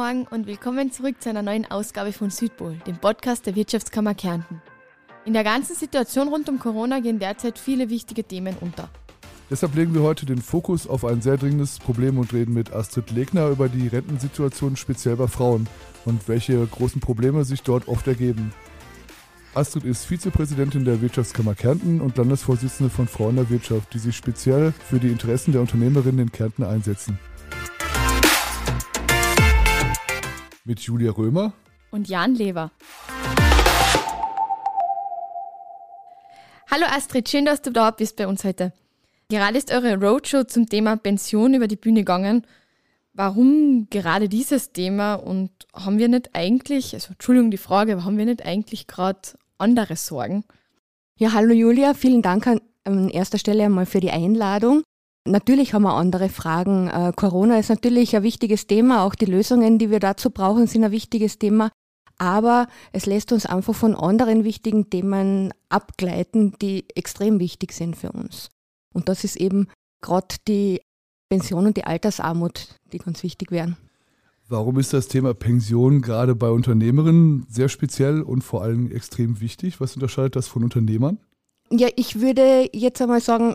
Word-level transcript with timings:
Morgen 0.00 0.26
und 0.30 0.46
willkommen 0.46 0.90
zurück 0.90 1.16
zu 1.20 1.28
einer 1.28 1.42
neuen 1.42 1.70
Ausgabe 1.70 2.14
von 2.14 2.30
Südpol, 2.30 2.74
dem 2.86 2.96
Podcast 2.96 3.44
der 3.44 3.54
Wirtschaftskammer 3.54 4.14
Kärnten. 4.14 4.62
In 5.26 5.34
der 5.34 5.44
ganzen 5.44 5.76
Situation 5.76 6.28
rund 6.28 6.48
um 6.48 6.58
Corona 6.58 7.00
gehen 7.00 7.18
derzeit 7.18 7.58
viele 7.58 7.90
wichtige 7.90 8.24
Themen 8.24 8.56
unter. 8.62 8.88
Deshalb 9.50 9.74
legen 9.74 9.92
wir 9.92 10.00
heute 10.00 10.24
den 10.24 10.40
Fokus 10.40 10.86
auf 10.86 11.04
ein 11.04 11.20
sehr 11.20 11.36
dringendes 11.36 11.78
Problem 11.78 12.16
und 12.16 12.32
reden 12.32 12.54
mit 12.54 12.72
Astrid 12.72 13.10
Legner 13.10 13.48
über 13.48 13.68
die 13.68 13.88
Rentensituation 13.88 14.76
speziell 14.76 15.16
bei 15.16 15.26
Frauen 15.26 15.68
und 16.06 16.28
welche 16.28 16.66
großen 16.66 17.02
Probleme 17.02 17.44
sich 17.44 17.62
dort 17.62 17.86
oft 17.86 18.06
ergeben. 18.06 18.54
Astrid 19.52 19.84
ist 19.84 20.06
Vizepräsidentin 20.06 20.86
der 20.86 21.02
Wirtschaftskammer 21.02 21.54
Kärnten 21.54 22.00
und 22.00 22.16
Landesvorsitzende 22.16 22.88
von 22.88 23.06
Frauen 23.06 23.36
der 23.36 23.50
Wirtschaft, 23.50 23.92
die 23.92 23.98
sich 23.98 24.16
speziell 24.16 24.72
für 24.72 24.98
die 24.98 25.08
Interessen 25.08 25.52
der 25.52 25.60
Unternehmerinnen 25.60 26.20
in 26.20 26.32
Kärnten 26.32 26.64
einsetzen. 26.64 27.18
Mit 30.70 30.78
Julia 30.82 31.10
Römer 31.10 31.52
und 31.90 32.08
Jan 32.08 32.36
Lever. 32.36 32.70
Hallo 36.70 36.86
Astrid, 36.88 37.28
schön, 37.28 37.44
dass 37.44 37.60
du 37.60 37.72
da 37.72 37.90
bist 37.90 38.14
bei 38.14 38.28
uns 38.28 38.44
heute. 38.44 38.72
Gerade 39.28 39.58
ist 39.58 39.72
eure 39.72 39.96
Roadshow 39.96 40.44
zum 40.44 40.68
Thema 40.68 40.96
Pension 40.96 41.54
über 41.54 41.66
die 41.66 41.74
Bühne 41.74 42.02
gegangen. 42.02 42.46
Warum 43.14 43.88
gerade 43.90 44.28
dieses 44.28 44.70
Thema 44.70 45.14
und 45.14 45.50
haben 45.74 45.98
wir 45.98 46.06
nicht 46.06 46.30
eigentlich, 46.34 46.94
also 46.94 47.14
Entschuldigung 47.14 47.50
die 47.50 47.56
Frage, 47.56 47.94
aber 47.94 48.04
haben 48.04 48.16
wir 48.16 48.26
nicht 48.26 48.46
eigentlich 48.46 48.86
gerade 48.86 49.22
andere 49.58 49.96
Sorgen? 49.96 50.44
Ja, 51.16 51.32
hallo 51.32 51.52
Julia, 51.52 51.94
vielen 51.94 52.22
Dank 52.22 52.46
an, 52.46 52.60
an 52.84 53.08
erster 53.08 53.38
Stelle 53.38 53.64
einmal 53.64 53.86
für 53.86 53.98
die 53.98 54.12
Einladung. 54.12 54.84
Natürlich 55.26 55.74
haben 55.74 55.82
wir 55.82 55.94
andere 55.94 56.28
Fragen. 56.28 56.88
Äh, 56.88 57.12
Corona 57.14 57.58
ist 57.58 57.68
natürlich 57.68 58.16
ein 58.16 58.22
wichtiges 58.22 58.66
Thema. 58.66 59.04
Auch 59.04 59.14
die 59.14 59.26
Lösungen, 59.26 59.78
die 59.78 59.90
wir 59.90 60.00
dazu 60.00 60.30
brauchen, 60.30 60.66
sind 60.66 60.84
ein 60.84 60.92
wichtiges 60.92 61.38
Thema. 61.38 61.70
Aber 62.16 62.68
es 62.92 63.06
lässt 63.06 63.32
uns 63.32 63.46
einfach 63.46 63.74
von 63.74 63.94
anderen 63.94 64.44
wichtigen 64.44 64.90
Themen 64.90 65.52
abgleiten, 65.68 66.54
die 66.60 66.84
extrem 66.94 67.38
wichtig 67.38 67.72
sind 67.72 67.96
für 67.96 68.12
uns. 68.12 68.50
Und 68.92 69.08
das 69.08 69.24
ist 69.24 69.36
eben 69.36 69.68
gerade 70.02 70.36
die 70.46 70.80
Pension 71.30 71.66
und 71.66 71.76
die 71.76 71.84
Altersarmut, 71.84 72.74
die 72.92 72.98
ganz 72.98 73.22
wichtig 73.22 73.50
wären. 73.50 73.76
Warum 74.48 74.78
ist 74.80 74.92
das 74.92 75.06
Thema 75.06 75.32
Pension 75.32 76.02
gerade 76.02 76.34
bei 76.34 76.50
Unternehmerinnen 76.50 77.46
sehr 77.48 77.68
speziell 77.68 78.20
und 78.20 78.42
vor 78.42 78.62
allem 78.62 78.90
extrem 78.90 79.40
wichtig? 79.40 79.80
Was 79.80 79.94
unterscheidet 79.94 80.34
das 80.34 80.48
von 80.48 80.64
Unternehmern? 80.64 81.18
Ja, 81.70 81.88
ich 81.94 82.20
würde 82.20 82.68
jetzt 82.72 83.00
einmal 83.00 83.20
sagen, 83.20 83.54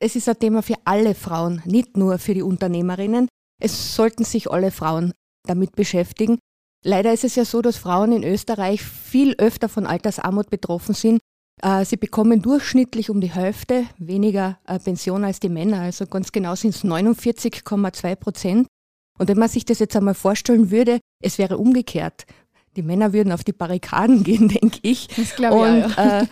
es 0.00 0.16
ist 0.16 0.28
ein 0.28 0.38
Thema 0.38 0.62
für 0.62 0.76
alle 0.84 1.14
Frauen, 1.14 1.62
nicht 1.64 1.96
nur 1.96 2.18
für 2.18 2.34
die 2.34 2.42
Unternehmerinnen. 2.42 3.28
Es 3.60 3.96
sollten 3.96 4.24
sich 4.24 4.50
alle 4.50 4.70
Frauen 4.70 5.12
damit 5.46 5.74
beschäftigen. 5.74 6.38
Leider 6.84 7.12
ist 7.12 7.24
es 7.24 7.34
ja 7.34 7.44
so, 7.44 7.60
dass 7.60 7.76
Frauen 7.76 8.12
in 8.12 8.22
Österreich 8.22 8.82
viel 8.82 9.34
öfter 9.38 9.68
von 9.68 9.86
Altersarmut 9.86 10.50
betroffen 10.50 10.94
sind. 10.94 11.20
Äh, 11.60 11.84
sie 11.84 11.96
bekommen 11.96 12.40
durchschnittlich 12.40 13.10
um 13.10 13.20
die 13.20 13.32
Hälfte 13.32 13.84
weniger 13.98 14.58
äh, 14.66 14.78
Pension 14.78 15.24
als 15.24 15.40
die 15.40 15.48
Männer. 15.48 15.80
Also 15.80 16.06
ganz 16.06 16.30
genau 16.30 16.54
sind 16.54 16.74
es 16.74 16.84
49,2 16.84 18.14
Prozent. 18.14 18.68
Und 19.18 19.28
wenn 19.28 19.38
man 19.38 19.48
sich 19.48 19.64
das 19.64 19.80
jetzt 19.80 19.96
einmal 19.96 20.14
vorstellen 20.14 20.70
würde, 20.70 21.00
es 21.20 21.38
wäre 21.38 21.58
umgekehrt. 21.58 22.26
Die 22.76 22.82
Männer 22.82 23.12
würden 23.12 23.32
auf 23.32 23.42
die 23.42 23.52
Barrikaden 23.52 24.22
gehen, 24.24 24.48
denke 24.48 24.78
ich. 24.82 25.08
Das 25.08 25.34
glaube 25.34 25.56
ich. 25.56 25.84
Und, 25.84 25.92
auch, 25.92 25.96
ja. 25.96 26.20
äh, 26.20 26.26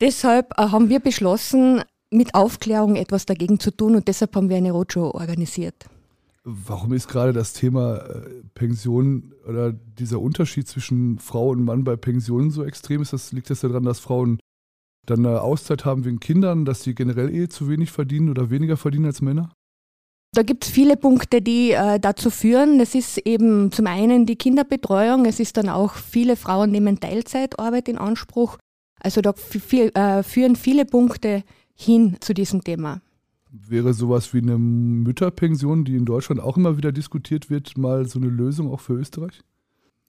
deshalb 0.00 0.56
äh, 0.56 0.68
haben 0.68 0.88
wir 0.88 1.00
beschlossen, 1.00 1.82
mit 2.10 2.34
Aufklärung 2.34 2.96
etwas 2.96 3.26
dagegen 3.26 3.60
zu 3.60 3.70
tun 3.70 3.94
und 3.94 4.08
deshalb 4.08 4.34
haben 4.34 4.48
wir 4.48 4.56
eine 4.56 4.72
Roadshow 4.72 5.12
organisiert. 5.12 5.86
Warum 6.42 6.92
ist 6.94 7.08
gerade 7.08 7.32
das 7.32 7.52
Thema 7.52 7.96
äh, 7.96 8.42
Pension 8.54 9.34
oder 9.46 9.72
dieser 9.72 10.20
Unterschied 10.20 10.66
zwischen 10.66 11.18
Frau 11.18 11.50
und 11.50 11.62
Mann 11.64 11.84
bei 11.84 11.96
Pensionen 11.96 12.50
so 12.50 12.64
extrem 12.64 13.02
ist? 13.02 13.12
Das, 13.12 13.32
liegt 13.32 13.50
das 13.50 13.60
daran, 13.60 13.84
dass 13.84 14.00
Frauen 14.00 14.38
dann 15.06 15.26
eine 15.26 15.42
Auszeit 15.42 15.84
haben 15.84 16.04
wegen 16.04 16.18
Kindern, 16.18 16.64
dass 16.64 16.82
sie 16.82 16.94
generell 16.94 17.34
eh 17.34 17.48
zu 17.48 17.68
wenig 17.68 17.90
verdienen 17.90 18.30
oder 18.30 18.48
weniger 18.50 18.76
verdienen 18.76 19.06
als 19.06 19.20
Männer? 19.20 19.52
Da 20.32 20.42
gibt 20.42 20.64
es 20.64 20.70
viele 20.70 20.96
Punkte, 20.96 21.42
die 21.42 21.72
äh, 21.72 21.98
dazu 21.98 22.30
führen. 22.30 22.80
Es 22.80 22.94
ist 22.94 23.18
eben 23.18 23.70
zum 23.72 23.86
einen 23.86 24.26
die 24.26 24.36
Kinderbetreuung, 24.36 25.26
es 25.26 25.40
ist 25.40 25.56
dann 25.56 25.68
auch, 25.68 25.94
viele 25.94 26.36
Frauen 26.36 26.70
nehmen 26.70 27.00
Teilzeitarbeit 27.00 27.88
in 27.88 27.98
Anspruch. 27.98 28.56
Also 29.02 29.20
da 29.20 29.34
äh, 29.72 30.22
führen 30.22 30.56
viele 30.56 30.84
Punkte 30.84 31.42
hin 31.80 32.16
zu 32.20 32.34
diesem 32.34 32.62
Thema. 32.62 33.00
Wäre 33.50 33.94
sowas 33.94 34.32
wie 34.32 34.38
eine 34.38 34.58
Mütterpension, 34.58 35.84
die 35.84 35.96
in 35.96 36.04
Deutschland 36.04 36.40
auch 36.40 36.56
immer 36.56 36.76
wieder 36.76 36.92
diskutiert 36.92 37.50
wird, 37.50 37.76
mal 37.76 38.06
so 38.06 38.18
eine 38.18 38.28
Lösung 38.28 38.72
auch 38.72 38.80
für 38.80 38.94
Österreich? 38.94 39.40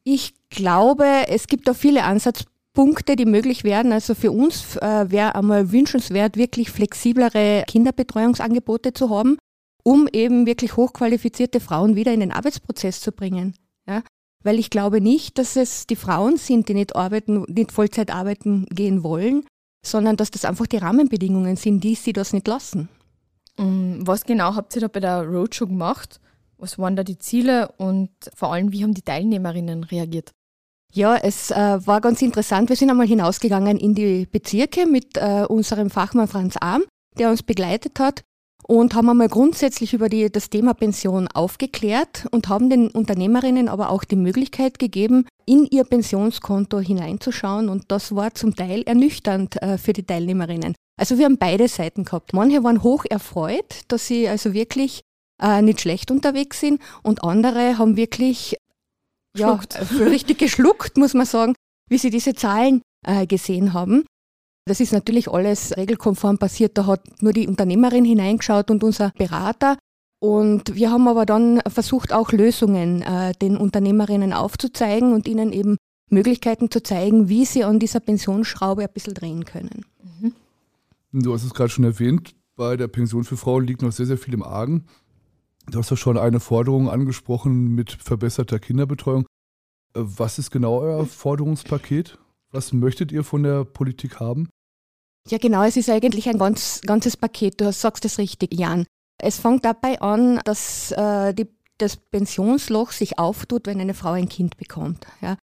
Ich 0.04 0.34
glaube, 0.50 1.06
es 1.28 1.48
gibt 1.48 1.68
da 1.68 1.74
viele 1.74 2.04
Ansatzpunkte, 2.04 3.16
die 3.16 3.26
möglich 3.26 3.64
werden. 3.64 3.92
Also 3.92 4.14
für 4.14 4.32
uns 4.32 4.76
äh, 4.78 5.10
wäre 5.10 5.36
einmal 5.36 5.72
wünschenswert, 5.72 6.38
wirklich 6.38 6.70
flexiblere 6.70 7.64
Kinderbetreuungsangebote 7.68 8.94
zu 8.94 9.10
haben, 9.10 9.38
um 9.84 10.08
eben 10.12 10.46
wirklich 10.46 10.76
hochqualifizierte 10.76 11.60
Frauen 11.60 11.96
wieder 11.96 12.14
in 12.14 12.20
den 12.20 12.32
Arbeitsprozess 12.32 13.02
zu 13.02 13.12
bringen. 13.12 13.56
Ja? 13.88 14.04
Weil 14.44 14.60
ich 14.60 14.70
glaube 14.70 15.02
nicht, 15.02 15.38
dass 15.38 15.56
es 15.56 15.88
die 15.88 15.96
Frauen 15.96 16.38
sind, 16.38 16.70
die 16.70 16.74
nicht 16.76 16.96
arbeiten, 16.96 17.44
nicht 17.48 17.72
Vollzeit 17.72 18.12
arbeiten 18.12 18.66
gehen 18.66 19.04
wollen, 19.04 19.46
sondern 19.86 20.18
dass 20.18 20.32
das 20.32 20.46
einfach 20.46 20.68
die 20.68 20.78
Rahmenbedingungen 20.78 21.56
sind, 21.56 21.84
die 21.84 21.96
sie 21.96 22.14
das 22.14 22.34
nicht 22.34 22.48
lassen. 22.48 22.90
Mm, 23.58 24.02
was 24.06 24.24
genau 24.24 24.56
habt 24.56 24.76
ihr 24.76 24.82
da 24.82 24.88
bei 24.88 25.00
der 25.00 25.24
Roadshow 25.24 25.68
gemacht? 25.68 26.20
Was 26.58 26.78
waren 26.78 26.96
da 26.96 27.04
die 27.04 27.18
Ziele 27.18 27.72
und 27.78 28.10
vor 28.36 28.54
allem, 28.54 28.72
wie 28.72 28.84
haben 28.84 28.94
die 28.94 29.02
Teilnehmerinnen 29.02 29.84
reagiert? 29.84 30.32
Ja, 30.94 31.16
es 31.16 31.52
äh, 31.52 31.80
war 31.88 32.02
ganz 32.02 32.22
interessant. 32.22 32.70
Wir 32.70 32.76
sind 32.76 32.90
einmal 32.90 33.08
hinausgegangen 33.08 33.78
in 33.78 33.96
die 33.96 34.26
Bezirke 34.26 34.86
mit 34.86 35.18
äh, 35.18 35.46
unserem 35.48 35.90
Fachmann 35.90 36.28
Franz 36.28 36.58
Arm, 36.60 36.84
der 37.18 37.30
uns 37.30 37.44
begleitet 37.44 38.00
hat 38.00 38.24
und 38.68 38.94
haben 38.94 39.10
einmal 39.10 39.30
grundsätzlich 39.30 39.94
über 39.94 40.10
die, 40.10 40.32
das 40.32 40.50
Thema 40.50 40.74
Pension 40.74 41.28
aufgeklärt 41.28 42.28
und 42.32 42.50
haben 42.50 42.70
den 42.70 42.90
Unternehmerinnen 42.90 43.70
aber 43.70 43.90
auch 43.90 44.04
die 44.04 44.16
Möglichkeit 44.16 44.80
gegeben, 44.80 45.26
in 45.46 45.68
ihr 45.70 45.84
Pensionskonto 45.84 46.80
hineinzuschauen 46.80 47.70
und 47.70 47.92
das 47.92 48.16
war 48.16 48.34
zum 48.34 48.56
Teil 48.56 48.84
ernüchternd 48.84 49.62
äh, 49.62 49.78
für 49.78 49.94
die 49.94 50.04
Teilnehmerinnen. 50.04 50.76
Also 51.00 51.18
wir 51.18 51.26
haben 51.26 51.38
beide 51.38 51.68
Seiten 51.68 52.06
gehabt. 52.06 52.34
Manche 52.34 52.64
waren 52.64 52.84
hoch 52.84 53.06
erfreut, 53.10 53.82
dass 53.88 54.08
sie 54.08 54.28
also 54.28 54.54
wirklich 54.54 55.02
äh, 55.42 55.62
nicht 55.62 55.82
schlecht 55.82 56.12
unterwegs 56.12 56.60
sind 56.60 56.82
und 57.04 57.24
andere 57.24 57.78
haben 57.78 57.98
wirklich 57.98 58.58
ja, 59.38 59.60
äh, 59.74 60.04
richtig 60.04 60.40
geschluckt, 60.40 60.98
muss 60.98 61.14
man 61.14 61.26
sagen, 61.26 61.56
wie 61.90 61.98
sie 61.98 62.10
diese 62.10 62.34
Zahlen 62.36 62.82
gesehen 63.28 63.74
haben. 63.74 64.06
Das 64.68 64.80
ist 64.80 64.94
natürlich 64.94 65.28
alles 65.28 65.76
regelkonform 65.76 66.38
passiert. 66.38 66.78
Da 66.78 66.86
hat 66.86 67.02
nur 67.22 67.34
die 67.34 67.48
Unternehmerin 67.48 68.06
hineingeschaut 68.06 68.70
und 68.70 68.84
unser 68.84 69.12
Berater. 69.18 69.78
Und 70.22 70.76
wir 70.76 70.92
haben 70.92 71.08
aber 71.08 71.26
dann 71.26 71.62
versucht, 71.68 72.14
auch 72.14 72.32
Lösungen 72.32 73.02
äh, 73.02 73.34
den 73.42 73.58
Unternehmerinnen 73.58 74.34
aufzuzeigen 74.34 75.14
und 75.14 75.28
ihnen 75.28 75.52
eben 75.52 75.78
Möglichkeiten 76.12 76.70
zu 76.70 76.84
zeigen, 76.84 77.28
wie 77.28 77.44
sie 77.44 77.64
an 77.64 77.80
dieser 77.80 78.02
Pensionsschraube 78.02 78.84
ein 78.84 78.94
bisschen 78.94 79.16
drehen 79.16 79.46
können. 79.46 79.84
Mhm. 80.22 80.34
Du 81.12 81.34
hast 81.34 81.44
es 81.44 81.56
gerade 81.56 81.72
schon 81.72 81.86
erwähnt, 81.86 82.36
bei 82.56 82.78
der 82.78 82.88
Pension 82.88 83.24
für 83.24 83.36
Frauen 83.36 83.66
liegt 83.66 83.82
noch 83.82 83.92
sehr, 83.92 84.06
sehr 84.06 84.20
viel 84.20 84.36
im 84.36 84.44
Argen. 84.44 84.86
Du 85.72 85.80
hast 85.80 85.90
ja 85.90 85.98
schon 85.98 86.20
eine 86.20 86.40
Forderung 86.40 86.88
angesprochen 86.88 87.74
mit 87.74 87.92
verbesserter 87.92 88.60
Kinderbetreuung. 88.60 89.26
Äh, 89.96 90.02
was 90.04 90.38
ist 90.38 90.52
genau 90.52 90.82
euer 90.82 91.08
Forderungspaket? 91.08 92.20
Was 92.52 92.74
möchtet 92.74 93.12
ihr 93.12 93.24
von 93.24 93.42
der 93.42 93.66
Politik 93.66 94.20
haben? 94.20 94.50
Ja, 95.30 95.40
genau, 95.40 95.64
es 95.64 95.78
ist 95.78 95.90
eigentlich 95.90 96.30
ein 96.30 96.38
ganz, 96.38 96.82
ganzes 96.82 97.18
Paket. 97.18 97.60
Du 97.60 97.72
sagst 97.72 98.06
es 98.06 98.20
richtig, 98.20 98.54
Jan. 98.54 98.86
Es 99.22 99.40
fängt 99.40 99.66
dabei 99.66 100.02
an, 100.02 100.40
dass 100.46 100.92
äh, 100.92 101.34
die, 101.34 101.48
das 101.78 101.98
Pensionsloch 101.98 102.92
sich 102.92 103.20
auftut, 103.20 103.68
wenn 103.68 103.80
eine 103.80 103.94
Frau 103.94 104.12
ein 104.12 104.30
Kind 104.30 104.58
bekommt. 104.58 105.06
Ja. 105.22 105.38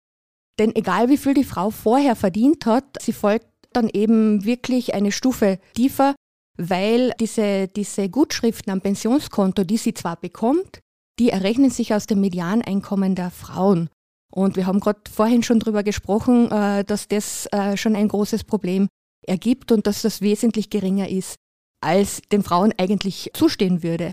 Denn 0.59 0.75
egal 0.75 1.09
wie 1.09 1.17
viel 1.17 1.35
die 1.35 1.45
Frau 1.45 1.71
vorher 1.71 2.17
verdient 2.17 2.67
hat, 2.67 2.85
sie 3.01 3.13
folgt 3.13 3.47
dann 3.73 3.89
eben 3.89 4.45
wirklich 4.45 4.95
eine 4.95 5.13
Stufe 5.13 5.59
tiefer, 5.75 6.15
weil 6.57 7.13
diese, 7.21 7.69
diese 7.69 8.09
Gutschriften 8.09 8.73
am 8.73 8.81
Pensionskonto, 8.81 9.63
die 9.63 9.77
sie 9.77 9.95
zwar 9.95 10.17
bekommt, 10.17 10.81
die 11.19 11.31
errechnen 11.31 11.71
sich 11.71 11.95
aus 11.95 12.07
dem 12.07 12.21
Medianeinkommen 12.21 13.15
der 13.15 13.31
Frauen. 13.31 13.89
Und 14.33 14.57
wir 14.57 14.67
haben 14.67 14.81
gerade 14.81 15.01
vorhin 15.11 15.43
schon 15.43 15.61
darüber 15.61 15.83
gesprochen, 15.83 16.51
äh, 16.51 16.85
dass 16.85 17.09
das 17.09 17.47
äh, 17.53 17.77
schon 17.77 17.97
ein 17.97 18.09
großes 18.09 18.45
Problem 18.45 18.89
ergibt 19.27 19.73
und 19.73 19.87
dass 19.87 20.03
das 20.03 20.21
wesentlich 20.21 20.71
geringer 20.71 21.09
ist, 21.09 21.37
als 21.81 22.23
den 22.33 22.43
Frauen 22.43 22.73
eigentlich 22.77 23.31
zustehen 23.35 23.83
würde. 23.83 24.13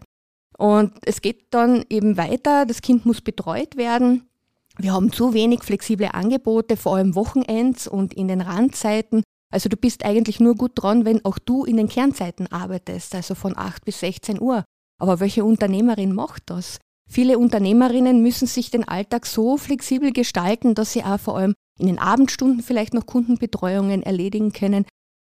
Und 0.58 0.94
es 1.06 1.22
geht 1.22 1.54
dann 1.54 1.84
eben 1.90 2.18
weiter, 2.18 2.66
das 2.66 2.82
Kind 2.82 3.06
muss 3.06 3.22
betreut 3.22 3.76
werden. 3.76 4.30
Wir 4.78 4.94
haben 4.94 5.12
zu 5.12 5.34
wenig 5.34 5.64
flexible 5.64 6.10
Angebote, 6.14 6.78
vor 6.78 6.96
allem 6.96 7.16
Wochenends 7.16 7.88
und 7.88 8.14
in 8.14 8.28
den 8.28 8.42
Randzeiten. 8.42 9.24
Also 9.52 9.70
du 9.70 9.78
bist 9.78 10.04
eigentlich 10.04 10.40
nur 10.40 10.56
gut 10.56 10.72
dran, 10.76 11.06
wenn 11.06 11.24
auch 11.24 11.40
du 11.40 11.64
in 11.64 11.78
den 11.78 11.88
Kernzeiten 11.88 12.48
arbeitest, 12.48 13.16
also 13.16 13.36
von 13.36 13.58
8 13.58 13.86
bis 13.86 14.00
16 14.02 14.42
Uhr. 14.42 14.66
Aber 14.98 15.20
welche 15.20 15.46
Unternehmerin 15.46 16.14
macht 16.14 16.44
das? 16.48 16.80
Viele 17.10 17.38
Unternehmerinnen 17.38 18.22
müssen 18.22 18.48
sich 18.48 18.72
den 18.72 18.88
Alltag 18.88 19.26
so 19.26 19.58
flexibel 19.58 20.12
gestalten, 20.12 20.74
dass 20.74 20.94
sie 20.94 21.04
auch 21.04 21.20
vor 21.20 21.38
allem 21.38 21.54
in 21.78 21.88
den 21.88 22.00
Abendstunden 22.00 22.62
vielleicht 22.62 22.94
noch 22.94 23.06
Kundenbetreuungen 23.06 24.04
erledigen 24.04 24.54
können 24.54 24.86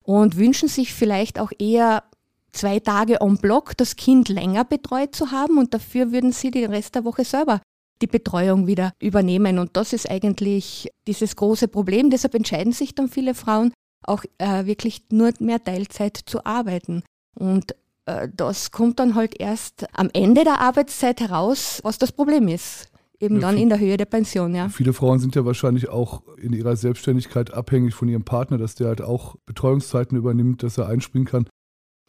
und 0.03 0.37
wünschen 0.37 0.67
sich 0.67 0.93
vielleicht 0.93 1.39
auch 1.39 1.51
eher 1.59 2.03
zwei 2.51 2.79
Tage 2.79 3.21
on 3.21 3.37
Block 3.37 3.77
das 3.77 3.95
Kind 3.95 4.29
länger 4.29 4.65
betreut 4.65 5.15
zu 5.15 5.31
haben 5.31 5.57
und 5.57 5.73
dafür 5.73 6.11
würden 6.11 6.31
sie 6.31 6.51
den 6.51 6.71
Rest 6.71 6.95
der 6.95 7.05
Woche 7.05 7.23
selber 7.23 7.61
die 8.01 8.07
Betreuung 8.07 8.67
wieder 8.67 8.93
übernehmen. 9.01 9.59
Und 9.59 9.75
das 9.75 9.93
ist 9.93 10.09
eigentlich 10.09 10.89
dieses 11.07 11.35
große 11.35 11.67
Problem. 11.67 12.09
Deshalb 12.09 12.33
entscheiden 12.35 12.71
sich 12.71 12.95
dann 12.95 13.09
viele 13.09 13.33
Frauen 13.33 13.73
auch 14.03 14.23
äh, 14.37 14.65
wirklich 14.65 15.03
nur 15.11 15.31
mehr 15.39 15.63
Teilzeit 15.63 16.17
zu 16.25 16.45
arbeiten. 16.45 17.03
Und 17.37 17.75
äh, 18.05 18.29
das 18.33 18.71
kommt 18.71 18.99
dann 18.99 19.15
halt 19.15 19.39
erst 19.39 19.85
am 19.93 20.09
Ende 20.13 20.43
der 20.43 20.61
Arbeitszeit 20.61 21.19
heraus, 21.19 21.79
was 21.83 21.97
das 21.97 22.11
Problem 22.11 22.47
ist. 22.47 22.87
Eben 23.21 23.35
ja, 23.35 23.41
dann 23.41 23.57
in 23.57 23.67
der 23.67 23.79
Höhe 23.79 23.97
der 23.97 24.05
Pension, 24.05 24.55
ja. 24.55 24.69
Viele 24.69 24.93
Frauen 24.93 25.19
sind 25.19 25.35
ja 25.35 25.43
wahrscheinlich 25.43 25.89
auch 25.89 26.23
in 26.37 26.53
ihrer 26.53 26.77
Selbstständigkeit 26.77 27.53
abhängig 27.53 27.93
von 27.93 28.07
ihrem 28.07 28.23
Partner, 28.23 28.57
dass 28.57 28.75
der 28.75 28.87
halt 28.87 29.01
auch 29.01 29.35
Betreuungszeiten 29.45 30.17
übernimmt, 30.17 30.63
dass 30.63 30.77
er 30.77 30.87
einspringen 30.87 31.27
kann. 31.27 31.45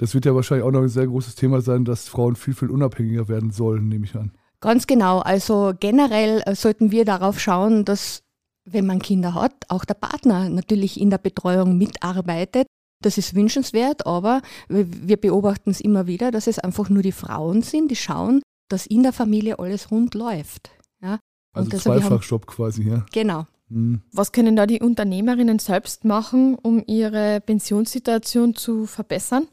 Das 0.00 0.14
wird 0.14 0.24
ja 0.24 0.34
wahrscheinlich 0.34 0.64
auch 0.66 0.70
noch 0.70 0.80
ein 0.80 0.88
sehr 0.88 1.06
großes 1.06 1.34
Thema 1.34 1.60
sein, 1.60 1.84
dass 1.84 2.08
Frauen 2.08 2.34
viel, 2.34 2.54
viel 2.54 2.70
unabhängiger 2.70 3.28
werden 3.28 3.50
sollen, 3.50 3.86
nehme 3.86 4.06
ich 4.06 4.16
an. 4.16 4.32
Ganz 4.60 4.86
genau. 4.86 5.18
Also 5.18 5.74
generell 5.78 6.42
äh, 6.46 6.54
sollten 6.54 6.90
wir 6.90 7.04
darauf 7.04 7.38
schauen, 7.38 7.84
dass, 7.84 8.22
wenn 8.64 8.86
man 8.86 9.00
Kinder 9.00 9.34
hat, 9.34 9.52
auch 9.68 9.84
der 9.84 9.92
Partner 9.92 10.48
natürlich 10.48 10.98
in 10.98 11.10
der 11.10 11.18
Betreuung 11.18 11.76
mitarbeitet. 11.76 12.66
Das 13.02 13.18
ist 13.18 13.34
wünschenswert, 13.34 14.06
aber 14.06 14.40
wir 14.68 15.18
beobachten 15.18 15.68
es 15.70 15.82
immer 15.82 16.06
wieder, 16.06 16.30
dass 16.30 16.46
es 16.46 16.58
einfach 16.58 16.88
nur 16.88 17.02
die 17.02 17.12
Frauen 17.12 17.60
sind, 17.60 17.90
die 17.90 17.96
schauen, 17.96 18.40
dass 18.70 18.86
in 18.86 19.02
der 19.02 19.12
Familie 19.12 19.58
alles 19.58 19.90
rund 19.90 20.14
läuft. 20.14 20.70
Ja? 21.02 21.18
Also 21.52 21.76
Zweifachjob 21.76 22.46
quasi, 22.46 22.88
ja. 22.88 23.04
Genau. 23.12 23.46
Mhm. 23.68 24.00
Was 24.12 24.32
können 24.32 24.56
da 24.56 24.64
die 24.64 24.80
Unternehmerinnen 24.80 25.58
selbst 25.58 26.06
machen, 26.06 26.54
um 26.54 26.82
ihre 26.86 27.42
Pensionssituation 27.42 28.54
zu 28.54 28.86
verbessern? 28.86 29.46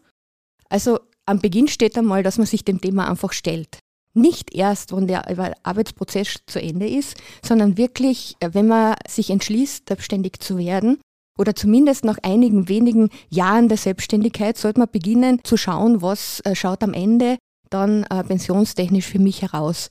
Also 0.70 1.00
am 1.26 1.40
Beginn 1.40 1.68
steht 1.68 1.98
einmal, 1.98 2.24
dass 2.24 2.38
man 2.38 2.48
sich 2.48 2.64
dem 2.64 2.82
Thema 2.82 3.10
einfach 3.10 3.34
stellt. 3.34 3.80
Nicht 4.14 4.56
erst, 4.56 4.96
wenn 4.96 5.08
der 5.08 5.28
Arbeitsprozess 5.64 6.38
zu 6.48 6.60
Ende 6.60 6.88
ist, 6.88 7.18
sondern 7.46 7.78
wirklich, 7.78 8.36
wenn 8.40 8.68
man 8.68 8.96
sich 9.08 9.30
entschließt, 9.30 9.88
selbstständig 9.88 10.40
zu 10.40 10.58
werden 10.58 11.00
oder 11.38 11.56
zumindest 11.56 12.04
nach 12.04 12.18
einigen 12.24 12.68
wenigen 12.68 13.10
Jahren 13.30 13.70
der 13.70 13.78
Selbstständigkeit 13.78 14.58
sollte 14.58 14.80
man 14.80 14.90
beginnen 14.92 15.42
zu 15.44 15.56
schauen, 15.56 16.02
was 16.02 16.40
äh, 16.42 16.56
schaut 16.56 16.82
am 16.82 16.94
Ende 16.94 17.38
dann 17.70 18.04
äh, 18.04 18.24
pensionstechnisch 18.24 19.06
für 19.06 19.20
mich 19.20 19.42
heraus. 19.42 19.90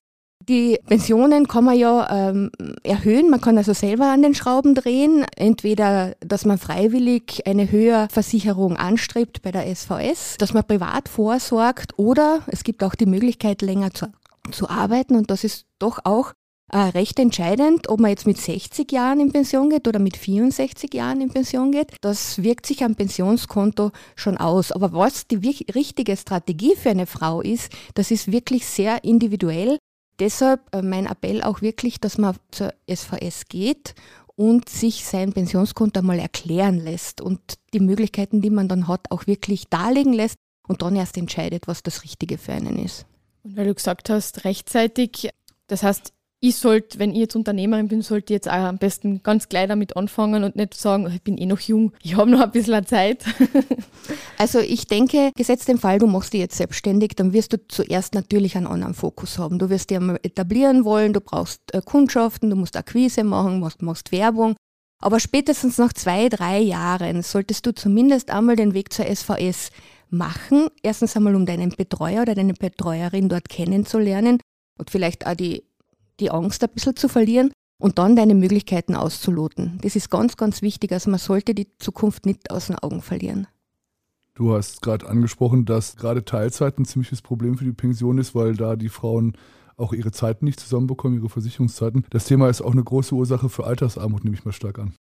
Die 0.48 0.78
Pensionen 0.86 1.48
kann 1.48 1.64
man 1.64 1.76
ja 1.76 2.30
ähm, 2.30 2.50
erhöhen, 2.84 3.30
man 3.30 3.40
kann 3.40 3.58
also 3.58 3.72
selber 3.72 4.12
an 4.12 4.22
den 4.22 4.34
Schrauben 4.34 4.76
drehen, 4.76 5.24
entweder, 5.36 6.14
dass 6.20 6.44
man 6.44 6.58
freiwillig 6.58 7.44
eine 7.46 7.70
Höherversicherung 7.70 8.76
anstrebt 8.76 9.42
bei 9.42 9.50
der 9.50 9.74
SVS, 9.74 10.36
dass 10.38 10.54
man 10.54 10.64
privat 10.64 11.08
vorsorgt 11.08 11.98
oder 11.98 12.42
es 12.46 12.62
gibt 12.62 12.84
auch 12.84 12.94
die 12.94 13.06
Möglichkeit, 13.06 13.60
länger 13.60 13.92
zu, 13.92 14.06
zu 14.52 14.70
arbeiten 14.70 15.16
und 15.16 15.32
das 15.32 15.42
ist 15.42 15.66
doch 15.80 15.98
auch 16.04 16.32
äh, 16.72 16.78
recht 16.78 17.18
entscheidend, 17.18 17.88
ob 17.88 18.00
man 18.00 18.10
jetzt 18.10 18.26
mit 18.26 18.38
60 18.38 18.90
Jahren 18.90 19.20
in 19.20 19.32
Pension 19.32 19.70
geht 19.70 19.86
oder 19.86 19.98
mit 19.98 20.16
64 20.16 20.92
Jahren 20.94 21.20
in 21.20 21.30
Pension 21.30 21.70
geht. 21.70 21.92
Das 22.00 22.42
wirkt 22.42 22.66
sich 22.66 22.82
am 22.82 22.96
Pensionskonto 22.96 23.92
schon 24.16 24.36
aus. 24.36 24.72
Aber 24.72 24.92
was 24.92 25.28
die 25.28 25.36
richtige 25.36 26.16
Strategie 26.16 26.74
für 26.74 26.90
eine 26.90 27.06
Frau 27.06 27.40
ist, 27.40 27.72
das 27.94 28.10
ist 28.10 28.32
wirklich 28.32 28.66
sehr 28.66 29.04
individuell. 29.04 29.78
Deshalb 30.18 30.74
äh, 30.74 30.82
mein 30.82 31.06
Appell 31.06 31.42
auch 31.42 31.60
wirklich, 31.62 32.00
dass 32.00 32.18
man 32.18 32.36
zur 32.50 32.72
SVS 32.90 33.46
geht 33.48 33.94
und 34.34 34.68
sich 34.68 35.04
sein 35.04 35.32
Pensionskonto 35.32 36.00
einmal 36.00 36.18
erklären 36.18 36.78
lässt 36.78 37.20
und 37.20 37.40
die 37.72 37.80
Möglichkeiten, 37.80 38.40
die 38.40 38.50
man 38.50 38.68
dann 38.68 38.88
hat, 38.88 39.10
auch 39.10 39.26
wirklich 39.26 39.68
darlegen 39.68 40.12
lässt 40.12 40.36
und 40.68 40.82
dann 40.82 40.96
erst 40.96 41.16
entscheidet, 41.16 41.66
was 41.66 41.82
das 41.82 42.02
Richtige 42.04 42.38
für 42.38 42.52
einen 42.52 42.78
ist. 42.78 43.06
Und 43.42 43.56
weil 43.56 43.66
du 43.66 43.74
gesagt 43.74 44.10
hast, 44.10 44.44
rechtzeitig, 44.44 45.30
das 45.68 45.82
heißt, 45.82 46.12
ich 46.48 46.56
sollte, 46.56 46.98
wenn 46.98 47.10
ich 47.10 47.18
jetzt 47.18 47.34
Unternehmerin 47.34 47.88
bin, 47.88 48.02
sollte 48.02 48.32
ich 48.32 48.36
jetzt 48.36 48.48
auch 48.48 48.52
am 48.52 48.78
besten 48.78 49.22
ganz 49.22 49.48
gleich 49.48 49.66
damit 49.68 49.96
anfangen 49.96 50.44
und 50.44 50.54
nicht 50.54 50.74
sagen, 50.74 51.10
ich 51.12 51.22
bin 51.22 51.38
eh 51.38 51.46
noch 51.46 51.58
jung, 51.60 51.92
ich 52.02 52.16
habe 52.16 52.30
noch 52.30 52.40
ein 52.40 52.50
bisschen 52.52 52.86
Zeit. 52.86 53.24
also 54.38 54.60
ich 54.60 54.86
denke, 54.86 55.32
gesetzt 55.36 55.66
den 55.66 55.78
Fall, 55.78 55.98
du 55.98 56.06
machst 56.06 56.32
dich 56.32 56.40
jetzt 56.40 56.56
selbstständig, 56.56 57.14
dann 57.16 57.32
wirst 57.32 57.52
du 57.52 57.66
zuerst 57.66 58.14
natürlich 58.14 58.56
einen 58.56 58.68
anderen 58.68 58.94
Fokus 58.94 59.38
haben. 59.38 59.58
Du 59.58 59.70
wirst 59.70 59.90
dich 59.90 59.98
einmal 59.98 60.20
etablieren 60.22 60.84
wollen, 60.84 61.12
du 61.12 61.20
brauchst 61.20 61.74
äh, 61.74 61.82
Kundschaften, 61.84 62.50
du 62.50 62.56
musst 62.56 62.76
Akquise 62.76 63.24
machen, 63.24 63.58
machst, 63.58 63.82
machst 63.82 64.12
Werbung. 64.12 64.54
Aber 65.02 65.20
spätestens 65.20 65.78
nach 65.78 65.92
zwei, 65.92 66.28
drei 66.28 66.60
Jahren 66.60 67.22
solltest 67.22 67.66
du 67.66 67.74
zumindest 67.74 68.30
einmal 68.30 68.56
den 68.56 68.72
Weg 68.72 68.92
zur 68.92 69.04
SVS 69.04 69.70
machen. 70.10 70.68
Erstens 70.82 71.16
einmal, 71.16 71.34
um 71.34 71.44
deinen 71.44 71.70
Betreuer 71.70 72.22
oder 72.22 72.34
deine 72.34 72.54
Betreuerin 72.54 73.28
dort 73.28 73.48
kennenzulernen 73.48 74.38
und 74.78 74.90
vielleicht 74.90 75.26
auch 75.26 75.34
die 75.34 75.64
die 76.20 76.30
Angst 76.30 76.62
ein 76.62 76.70
bisschen 76.70 76.96
zu 76.96 77.08
verlieren 77.08 77.52
und 77.78 77.98
dann 77.98 78.16
deine 78.16 78.34
Möglichkeiten 78.34 78.94
auszuloten. 78.94 79.78
Das 79.82 79.96
ist 79.96 80.10
ganz, 80.10 80.36
ganz 80.36 80.62
wichtig. 80.62 80.92
Also 80.92 81.10
man 81.10 81.18
sollte 81.18 81.54
die 81.54 81.68
Zukunft 81.78 82.26
nicht 82.26 82.50
aus 82.50 82.68
den 82.68 82.78
Augen 82.78 83.02
verlieren. 83.02 83.46
Du 84.34 84.54
hast 84.54 84.82
gerade 84.82 85.08
angesprochen, 85.08 85.64
dass 85.64 85.96
gerade 85.96 86.24
Teilzeit 86.24 86.78
ein 86.78 86.84
ziemliches 86.84 87.22
Problem 87.22 87.56
für 87.56 87.64
die 87.64 87.72
Pension 87.72 88.18
ist, 88.18 88.34
weil 88.34 88.54
da 88.54 88.76
die 88.76 88.90
Frauen 88.90 89.36
auch 89.76 89.92
ihre 89.92 90.12
Zeiten 90.12 90.44
nicht 90.44 90.60
zusammenbekommen, 90.60 91.18
ihre 91.18 91.28
Versicherungszeiten. 91.28 92.04
Das 92.10 92.24
Thema 92.24 92.48
ist 92.48 92.62
auch 92.62 92.72
eine 92.72 92.84
große 92.84 93.14
Ursache 93.14 93.48
für 93.48 93.64
Altersarmut, 93.64 94.24
nehme 94.24 94.36
ich 94.36 94.44
mal 94.44 94.52
stark 94.52 94.78
an. 94.78 94.94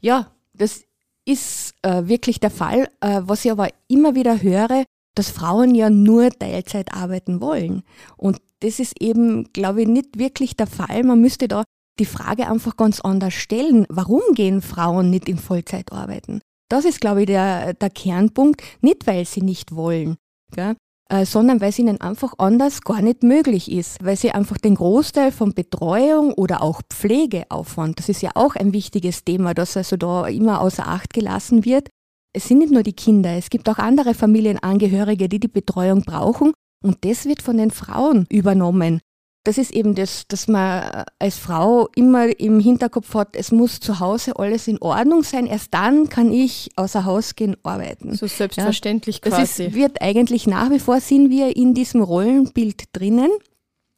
Ja, 0.00 0.32
das 0.54 0.84
ist 1.24 1.74
äh, 1.82 2.06
wirklich 2.06 2.40
der 2.40 2.50
Fall. 2.50 2.88
Äh, 3.00 3.22
was 3.24 3.44
ich 3.44 3.50
aber 3.50 3.68
immer 3.86 4.14
wieder 4.14 4.40
höre, 4.40 4.84
dass 5.14 5.30
Frauen 5.30 5.74
ja 5.74 5.90
nur 5.90 6.30
Teilzeit 6.30 6.92
arbeiten 6.92 7.40
wollen. 7.40 7.82
Und 8.16 8.38
das 8.60 8.78
ist 8.78 9.00
eben, 9.00 9.52
glaube 9.52 9.82
ich, 9.82 9.88
nicht 9.88 10.18
wirklich 10.18 10.56
der 10.56 10.66
Fall. 10.66 11.04
Man 11.04 11.20
müsste 11.20 11.48
da 11.48 11.64
die 11.98 12.06
Frage 12.06 12.48
einfach 12.48 12.76
ganz 12.76 13.00
anders 13.00 13.34
stellen. 13.34 13.86
Warum 13.88 14.22
gehen 14.34 14.62
Frauen 14.62 15.10
nicht 15.10 15.28
in 15.28 15.38
Vollzeit 15.38 15.92
arbeiten? 15.92 16.40
Das 16.68 16.84
ist, 16.84 17.00
glaube 17.00 17.20
ich, 17.20 17.26
der, 17.26 17.74
der 17.74 17.90
Kernpunkt. 17.90 18.62
Nicht, 18.80 19.06
weil 19.06 19.24
sie 19.24 19.42
nicht 19.42 19.74
wollen, 19.74 20.16
gell? 20.54 20.76
Äh, 21.10 21.24
sondern 21.24 21.62
weil 21.62 21.70
es 21.70 21.78
ihnen 21.78 22.00
einfach 22.02 22.34
anders 22.36 22.82
gar 22.82 23.00
nicht 23.00 23.22
möglich 23.22 23.72
ist. 23.72 24.04
Weil 24.04 24.16
sie 24.16 24.32
einfach 24.32 24.58
den 24.58 24.74
Großteil 24.74 25.32
von 25.32 25.54
Betreuung 25.54 26.34
oder 26.34 26.62
auch 26.62 26.82
Pflegeaufwand, 26.90 27.98
das 27.98 28.10
ist 28.10 28.20
ja 28.20 28.32
auch 28.34 28.56
ein 28.56 28.74
wichtiges 28.74 29.24
Thema, 29.24 29.54
das 29.54 29.76
also 29.76 29.96
da 29.96 30.26
immer 30.26 30.60
außer 30.60 30.86
Acht 30.86 31.14
gelassen 31.14 31.64
wird. 31.64 31.88
Es 32.32 32.48
sind 32.48 32.58
nicht 32.58 32.72
nur 32.72 32.82
die 32.82 32.92
Kinder, 32.92 33.32
es 33.32 33.50
gibt 33.50 33.68
auch 33.68 33.78
andere 33.78 34.14
Familienangehörige, 34.14 35.28
die 35.28 35.40
die 35.40 35.48
Betreuung 35.48 36.02
brauchen 36.02 36.52
und 36.84 37.04
das 37.04 37.24
wird 37.24 37.42
von 37.42 37.56
den 37.56 37.70
Frauen 37.70 38.26
übernommen. 38.30 39.00
Das 39.44 39.56
ist 39.56 39.70
eben 39.70 39.94
das, 39.94 40.26
dass 40.28 40.46
man 40.46 41.04
als 41.18 41.38
Frau 41.38 41.88
immer 41.94 42.38
im 42.38 42.60
Hinterkopf 42.60 43.14
hat, 43.14 43.34
es 43.34 43.50
muss 43.50 43.80
zu 43.80 43.98
Hause 43.98 44.36
alles 44.36 44.68
in 44.68 44.76
Ordnung 44.82 45.22
sein. 45.22 45.46
Erst 45.46 45.72
dann 45.72 46.10
kann 46.10 46.32
ich 46.32 46.68
außer 46.76 47.06
Haus 47.06 47.34
gehen 47.34 47.56
arbeiten. 47.62 48.14
So 48.14 48.26
selbstverständlich 48.26 49.22
ja, 49.24 49.30
quasi. 49.30 49.40
Das 49.40 49.58
ist, 49.58 49.74
wird 49.74 50.02
eigentlich 50.02 50.46
nach 50.46 50.70
wie 50.70 50.78
vor 50.78 51.00
sind 51.00 51.30
wir 51.30 51.56
in 51.56 51.72
diesem 51.72 52.02
Rollenbild 52.02 52.84
drinnen. 52.92 53.30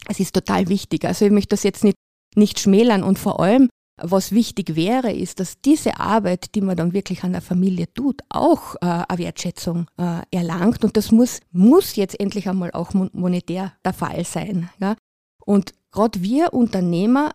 Es 0.09 0.21
ist 0.21 0.35
total 0.35 0.69
wichtig. 0.69 1.05
Also 1.05 1.25
ich 1.25 1.33
möchte 1.33 1.49
das 1.49 1.65
jetzt 1.65 1.83
nicht, 1.83 1.97
nicht 2.37 2.61
schmälern 2.61 3.03
und 3.03 3.19
vor 3.19 3.41
allem 3.41 3.71
was 4.03 4.33
wichtig 4.33 4.77
wäre, 4.77 5.13
ist, 5.13 5.41
dass 5.41 5.61
diese 5.61 5.99
Arbeit, 5.99 6.55
die 6.55 6.61
man 6.61 6.77
dann 6.77 6.93
wirklich 6.93 7.25
an 7.25 7.33
der 7.33 7.43
Familie 7.43 7.93
tut, 7.93 8.23
auch 8.29 8.75
äh, 8.77 9.05
eine 9.09 9.19
Wertschätzung 9.19 9.87
äh, 9.99 10.21
erlangt. 10.31 10.85
Und 10.85 10.97
das 10.97 11.13
muss, 11.13 11.41
muss 11.53 11.97
jetzt 11.97 12.19
endlich 12.19 12.49
einmal 12.49 12.71
auch 12.73 12.93
monetär 12.95 13.73
der 13.85 13.93
Fall 13.93 14.25
sein. 14.25 14.71
Ja? 14.81 14.97
Und 15.45 15.73
gerade 15.93 16.23
wir 16.23 16.53
Unternehmer 16.53 17.33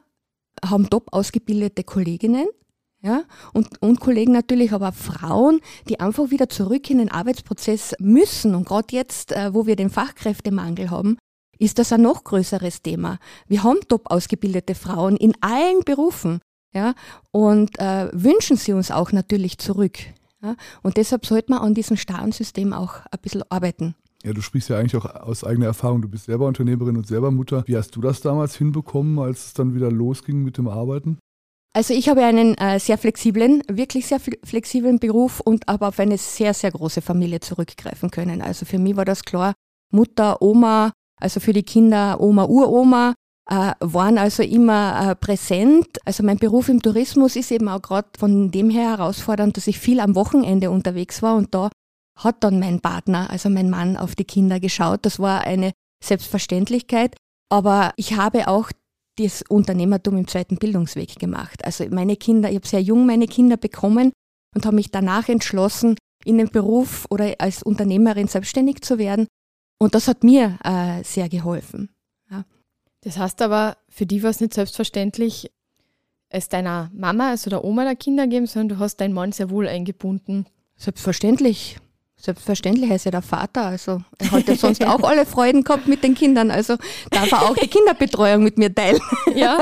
haben 0.64 0.90
top 0.90 1.08
ausgebildete 1.12 1.84
Kolleginnen, 1.84 2.48
ja, 3.02 3.24
und, 3.54 3.80
und 3.84 4.00
Kollegen 4.00 4.32
natürlich, 4.32 4.72
aber 4.72 4.92
Frauen, 4.92 5.62
die 5.88 6.00
einfach 6.00 6.32
wieder 6.32 6.50
zurück 6.50 6.90
in 6.90 6.98
den 6.98 7.12
Arbeitsprozess 7.12 7.94
müssen. 8.00 8.56
Und 8.56 8.68
gerade 8.68 8.96
jetzt, 8.96 9.32
äh, 9.32 9.54
wo 9.54 9.68
wir 9.68 9.76
den 9.76 9.92
Fachkräftemangel 9.92 10.90
haben, 10.90 11.20
ist 11.60 11.78
das 11.78 11.94
ein 11.94 12.02
noch 12.02 12.24
größeres 12.24 12.82
Thema. 12.82 13.20
Wir 13.48 13.64
haben 13.64 13.80
top 13.88 14.10
ausgebildete 14.10 14.74
Frauen 14.74 15.18
in 15.18 15.34
allen 15.42 15.82
Berufen 15.86 16.40
ja, 16.76 16.94
und 17.32 17.80
äh, 17.80 18.10
wünschen 18.12 18.58
sie 18.58 18.74
uns 18.74 18.92
auch 18.92 19.12
natürlich 19.12 19.58
zurück. 19.58 19.98
Ja, 20.44 20.56
und 20.84 20.98
deshalb 20.98 21.26
sollte 21.26 21.52
man 21.52 21.62
an 21.62 21.74
diesem 21.74 21.98
starren 21.98 22.32
System 22.32 22.74
auch 22.74 22.98
ein 23.10 23.20
bisschen 23.22 23.44
arbeiten. 23.50 23.96
Ja, 24.24 24.34
du 24.34 24.42
sprichst 24.42 24.70
ja 24.70 24.78
eigentlich 24.78 24.96
auch 24.96 25.06
aus 25.06 25.44
eigener 25.44 25.68
Erfahrung. 25.68 26.02
Du 26.02 26.10
bist 26.10 26.26
selber 26.26 26.48
Unternehmerin 26.48 26.98
und 26.98 27.08
selber 27.08 27.32
Mutter. 27.32 27.64
Wie 27.68 27.78
hast 27.78 27.96
du 27.96 28.02
das 28.02 28.22
damals 28.22 28.56
hinbekommen, 28.56 29.20
als 29.20 29.48
es 29.48 29.54
dann 29.54 29.76
wieder 29.76 29.92
losging 29.92 30.44
mit 30.44 30.58
dem 30.58 30.68
Arbeiten? 30.68 31.20
Also 31.74 31.94
ich 31.94 32.10
habe 32.10 32.24
einen 32.24 32.56
äh, 32.58 32.80
sehr 32.80 32.98
flexiblen, 32.98 33.62
wirklich 33.70 34.08
sehr 34.08 34.20
flexiblen 34.20 34.98
Beruf 34.98 35.42
und 35.42 35.68
aber 35.68 35.90
auf 35.90 36.00
eine 36.00 36.18
sehr, 36.18 36.54
sehr 36.54 36.72
große 36.72 37.02
Familie 37.02 37.40
zurückgreifen 37.40 38.12
können. 38.12 38.42
Also 38.42 38.66
für 38.66 38.80
mich 38.80 38.96
war 38.96 39.06
das 39.06 39.24
klar, 39.24 39.54
Mutter, 39.92 40.42
Oma, 40.42 40.92
also 41.20 41.40
für 41.40 41.54
die 41.54 41.64
Kinder 41.64 42.20
Oma, 42.20 42.46
Uroma, 42.46 43.14
äh, 43.50 43.74
waren 43.80 44.18
also 44.18 44.44
immer 44.44 45.12
äh, 45.12 45.16
präsent. 45.16 45.88
Also 46.06 46.24
mein 46.24 46.38
Beruf 46.38 46.70
im 46.70 46.82
Tourismus 46.82 47.36
ist 47.36 47.52
eben 47.52 47.68
auch 47.70 47.82
gerade 47.82 48.08
von 48.18 48.52
dem 48.52 48.70
her 48.70 48.98
herausfordernd, 48.98 49.58
dass 49.58 49.68
ich 49.68 49.80
viel 49.80 50.00
am 50.00 50.16
Wochenende 50.16 50.72
unterwegs 50.72 51.22
war 51.22 51.36
und 51.36 51.54
da 51.54 51.70
hat 52.18 52.44
dann 52.44 52.60
mein 52.60 52.80
Partner, 52.80 53.30
also 53.30 53.50
mein 53.50 53.70
Mann, 53.70 53.98
auf 53.98 54.16
die 54.16 54.24
Kinder 54.24 54.60
geschaut. 54.60 55.06
Das 55.06 55.20
war 55.20 55.42
eine 55.42 55.74
Selbstverständlichkeit. 56.04 57.16
Aber 57.50 57.94
ich 57.98 58.16
habe 58.16 58.48
auch 58.48 58.72
das 59.18 59.44
Unternehmertum 59.48 60.18
im 60.18 60.28
zweiten 60.28 60.58
Bildungsweg 60.58 61.20
gemacht. 61.20 61.64
Also 61.64 61.86
meine 61.90 62.16
Kinder, 62.16 62.50
ich 62.50 62.56
habe 62.56 62.68
sehr 62.68 62.82
jung 62.82 63.06
meine 63.06 63.28
Kinder 63.28 63.58
bekommen 63.58 64.12
und 64.56 64.66
habe 64.66 64.76
mich 64.76 64.92
danach 64.92 65.30
entschlossen, 65.30 65.96
in 66.24 66.38
den 66.38 66.50
Beruf 66.50 67.06
oder 67.10 67.36
als 67.40 67.62
Unternehmerin 67.62 68.28
selbstständig 68.28 68.82
zu 68.82 68.98
werden. 68.98 69.28
Und 69.80 69.94
das 69.94 70.08
hat 70.08 70.24
mir 70.24 70.58
äh, 70.64 71.04
sehr 71.04 71.30
geholfen. 71.30 71.95
Das 73.06 73.20
heißt 73.20 73.42
aber, 73.44 73.78
für 73.88 74.08
die 74.08 74.24
war 74.24 74.32
es 74.32 74.42
nicht 74.42 74.56
selbstverständlich, 74.56 75.52
es 76.30 76.50
deiner 76.50 76.90
Mama, 76.92 77.30
also 77.30 77.52
der 77.52 77.64
Oma 77.64 77.84
der 77.84 77.96
Kinder 77.96 78.26
geben, 78.26 78.48
sondern 78.48 78.78
du 78.78 78.84
hast 78.84 78.98
deinen 78.98 79.14
Mann 79.14 79.32
sehr 79.32 79.52
wohl 79.52 79.68
eingebunden. 79.68 80.48
Selbstverständlich. 80.76 81.78
Selbstverständlich, 82.18 82.90
er 82.90 82.96
ist 82.96 83.06
ja 83.06 83.12
der 83.12 83.22
Vater, 83.22 83.66
also 83.66 84.02
er 84.18 84.32
hat 84.32 84.48
ja 84.48 84.56
sonst 84.56 84.84
auch 84.88 85.04
alle 85.04 85.28
Freuden 85.28 85.64
gehabt 85.64 85.88
mit 85.88 86.04
den 86.04 86.16
Kindern, 86.16 86.50
also 86.50 86.78
darf 87.12 87.32
er 87.32 87.44
auch 87.44 87.56
die 87.56 87.68
Kinderbetreuung 87.68 88.44
mit 88.44 88.58
mir 88.58 88.74
teilen. 88.74 89.00
Ja. 89.36 89.62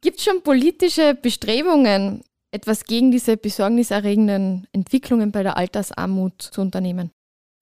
Gibt 0.00 0.18
es 0.18 0.24
schon 0.24 0.42
politische 0.42 1.14
Bestrebungen, 1.14 2.22
etwas 2.50 2.84
gegen 2.84 3.10
diese 3.10 3.36
besorgniserregenden 3.36 4.66
Entwicklungen 4.72 5.32
bei 5.32 5.42
der 5.42 5.58
Altersarmut 5.58 6.40
zu 6.40 6.62
unternehmen? 6.62 7.10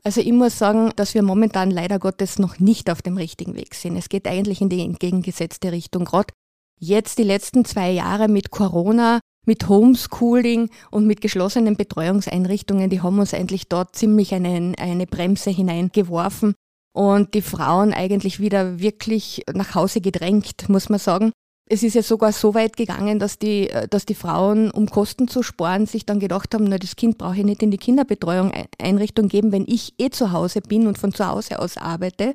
Also 0.05 0.21
ich 0.21 0.33
muss 0.33 0.59
sagen, 0.59 0.91
dass 0.97 1.15
wir 1.15 1.23
momentan 1.23 1.71
leider 1.71 1.99
Gottes 1.99 2.39
noch 2.39 2.59
nicht 2.59 2.91
auf 2.91 3.03
dem 3.03 3.17
richtigen 3.17 3.55
Weg 3.55 3.75
sind. 3.75 3.97
Es 3.97 4.09
geht 4.09 4.27
eigentlich 4.27 4.61
in 4.61 4.69
die 4.69 4.81
entgegengesetzte 4.81 5.71
Richtung. 5.71 6.05
Gerade 6.05 6.35
jetzt 6.81 7.19
die 7.19 7.25
letzten 7.25 7.65
zwei 7.65 7.91
Jahre 7.91 8.29
mit 8.29 8.51
Corona 8.51 9.21
mit 9.47 9.69
Homeschooling 9.69 10.71
und 10.91 11.07
mit 11.07 11.21
geschlossenen 11.21 11.77
Betreuungseinrichtungen, 11.77 12.91
die 12.91 13.01
haben 13.01 13.19
uns 13.19 13.35
eigentlich 13.35 13.69
dort 13.69 13.97
ziemlich 13.97 14.35
eine, 14.35 14.75
eine 14.79 15.07
Bremse 15.07 15.51
hineingeworfen 15.51 16.55
und 16.95 17.35
die 17.35 17.43
Frauen 17.43 17.93
eigentlich 17.93 18.41
wieder 18.41 18.79
wirklich 18.79 19.43
nach 19.53 19.75
Hause 19.75 20.01
gedrängt, 20.01 20.69
muss 20.69 20.89
man 20.89 20.99
sagen. 20.99 21.33
Es 21.73 21.83
ist 21.83 21.95
ja 21.95 22.03
sogar 22.03 22.33
so 22.33 22.53
weit 22.53 22.77
gegangen, 22.77 23.19
dass 23.19 23.39
die, 23.39 23.71
dass 23.89 24.05
die 24.05 24.15
Frauen, 24.15 24.71
um 24.71 24.91
Kosten 24.91 25.27
zu 25.27 25.43
sparen, 25.43 25.87
sich 25.87 26.05
dann 26.05 26.21
gedacht 26.21 26.53
haben, 26.53 26.65
na, 26.65 26.77
das 26.77 26.97
Kind 26.97 27.17
brauche 27.17 27.39
ich 27.39 27.47
nicht 27.47 27.63
in 27.63 27.71
die 27.71 27.79
Kinderbetreuung 27.79 28.53
Einrichtung 28.79 29.29
geben, 29.29 29.53
wenn 29.53 29.65
ich 29.67 29.95
eh 29.99 30.11
zu 30.11 30.33
Hause 30.33 30.61
bin 30.61 30.87
und 30.87 30.99
von 30.99 31.15
zu 31.15 31.27
Hause 31.27 31.61
aus 31.61 31.79
arbeite, 31.79 32.35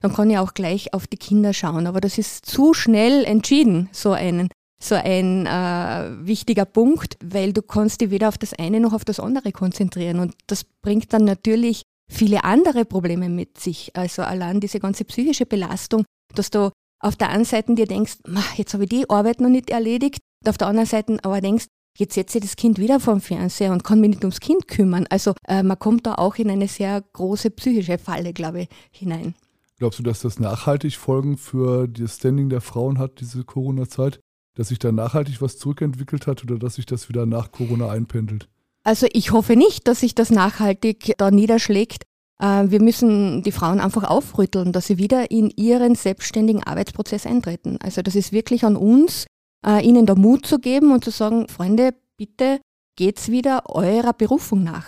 dann 0.00 0.12
kann 0.12 0.30
ich 0.30 0.38
auch 0.38 0.52
gleich 0.54 0.92
auf 0.94 1.06
die 1.06 1.16
Kinder 1.16 1.52
schauen. 1.52 1.86
Aber 1.86 2.00
das 2.00 2.18
ist 2.18 2.44
zu 2.44 2.74
schnell 2.74 3.22
entschieden, 3.24 3.88
so 3.92 4.10
einen 4.10 4.48
so 4.82 4.96
ein 4.96 5.46
äh, 5.46 6.26
wichtiger 6.26 6.64
Punkt, 6.64 7.16
weil 7.24 7.52
du 7.52 7.62
kannst 7.62 8.00
dich 8.00 8.10
weder 8.10 8.26
auf 8.26 8.36
das 8.36 8.52
eine 8.52 8.80
noch 8.80 8.94
auf 8.94 9.04
das 9.04 9.20
andere 9.20 9.52
konzentrieren. 9.52 10.18
Und 10.18 10.34
das 10.48 10.64
bringt 10.64 11.12
dann 11.12 11.24
natürlich 11.24 11.82
viele 12.10 12.42
andere 12.42 12.84
Probleme 12.84 13.28
mit 13.28 13.60
sich. 13.60 13.92
Also 13.94 14.22
allein 14.22 14.58
diese 14.58 14.80
ganze 14.80 15.04
psychische 15.04 15.46
Belastung, 15.46 16.04
dass 16.34 16.50
du 16.50 16.72
auf 17.02 17.16
der 17.16 17.30
einen 17.30 17.44
Seite 17.44 17.74
dir 17.74 17.86
denkst, 17.86 18.18
jetzt 18.56 18.72
habe 18.74 18.84
ich 18.84 18.90
die 18.90 19.10
Arbeit 19.10 19.40
noch 19.40 19.48
nicht 19.48 19.70
erledigt, 19.70 20.20
und 20.42 20.48
auf 20.48 20.58
der 20.58 20.68
anderen 20.68 20.88
Seite 20.88 21.18
aber 21.22 21.40
denkst, 21.40 21.66
jetzt 21.98 22.14
setze 22.14 22.38
ich 22.38 22.44
das 22.44 22.56
Kind 22.56 22.78
wieder 22.78 23.00
vorm 23.00 23.20
Fernseher 23.20 23.72
und 23.72 23.84
kann 23.84 24.00
mich 24.00 24.10
nicht 24.10 24.24
ums 24.24 24.40
Kind 24.40 24.66
kümmern. 24.66 25.06
Also 25.10 25.34
äh, 25.46 25.62
man 25.62 25.78
kommt 25.78 26.06
da 26.06 26.14
auch 26.14 26.36
in 26.36 26.50
eine 26.50 26.68
sehr 26.68 27.02
große 27.12 27.50
psychische 27.50 27.98
Falle, 27.98 28.32
glaube 28.32 28.62
ich, 28.62 28.68
hinein. 28.90 29.34
Glaubst 29.78 29.98
du, 29.98 30.02
dass 30.02 30.20
das 30.20 30.38
nachhaltig 30.38 30.96
Folgen 30.96 31.36
für 31.36 31.88
das 31.88 32.16
Standing 32.16 32.48
der 32.48 32.60
Frauen 32.60 32.98
hat, 32.98 33.20
diese 33.20 33.44
Corona-Zeit? 33.44 34.20
dass 34.54 34.68
sich 34.68 34.78
da 34.78 34.92
nachhaltig 34.92 35.40
was 35.40 35.58
zurückentwickelt 35.58 36.26
hat 36.26 36.42
oder 36.44 36.58
dass 36.58 36.74
sich 36.74 36.86
das 36.86 37.08
wieder 37.08 37.26
nach 37.26 37.52
Corona 37.52 37.90
einpendelt? 37.90 38.48
Also 38.84 39.06
ich 39.12 39.30
hoffe 39.30 39.56
nicht, 39.56 39.86
dass 39.86 40.00
sich 40.00 40.14
das 40.14 40.30
nachhaltig 40.30 41.14
da 41.18 41.30
niederschlägt. 41.30 42.04
Äh, 42.42 42.70
wir 42.70 42.82
müssen 42.82 43.42
die 43.42 43.52
Frauen 43.52 43.80
einfach 43.80 44.04
aufrütteln, 44.04 44.72
dass 44.72 44.88
sie 44.88 44.98
wieder 44.98 45.30
in 45.30 45.50
ihren 45.50 45.94
selbstständigen 45.94 46.62
Arbeitsprozess 46.62 47.24
eintreten. 47.24 47.78
Also 47.82 48.02
das 48.02 48.16
ist 48.16 48.32
wirklich 48.32 48.64
an 48.64 48.76
uns, 48.76 49.26
äh, 49.64 49.82
ihnen 49.86 50.04
da 50.04 50.14
Mut 50.14 50.44
zu 50.44 50.58
geben 50.58 50.92
und 50.92 51.04
zu 51.04 51.10
sagen, 51.10 51.48
Freunde, 51.48 51.94
bitte 52.16 52.60
geht's 52.96 53.30
wieder 53.30 53.70
eurer 53.70 54.12
Berufung 54.12 54.64
nach. 54.64 54.86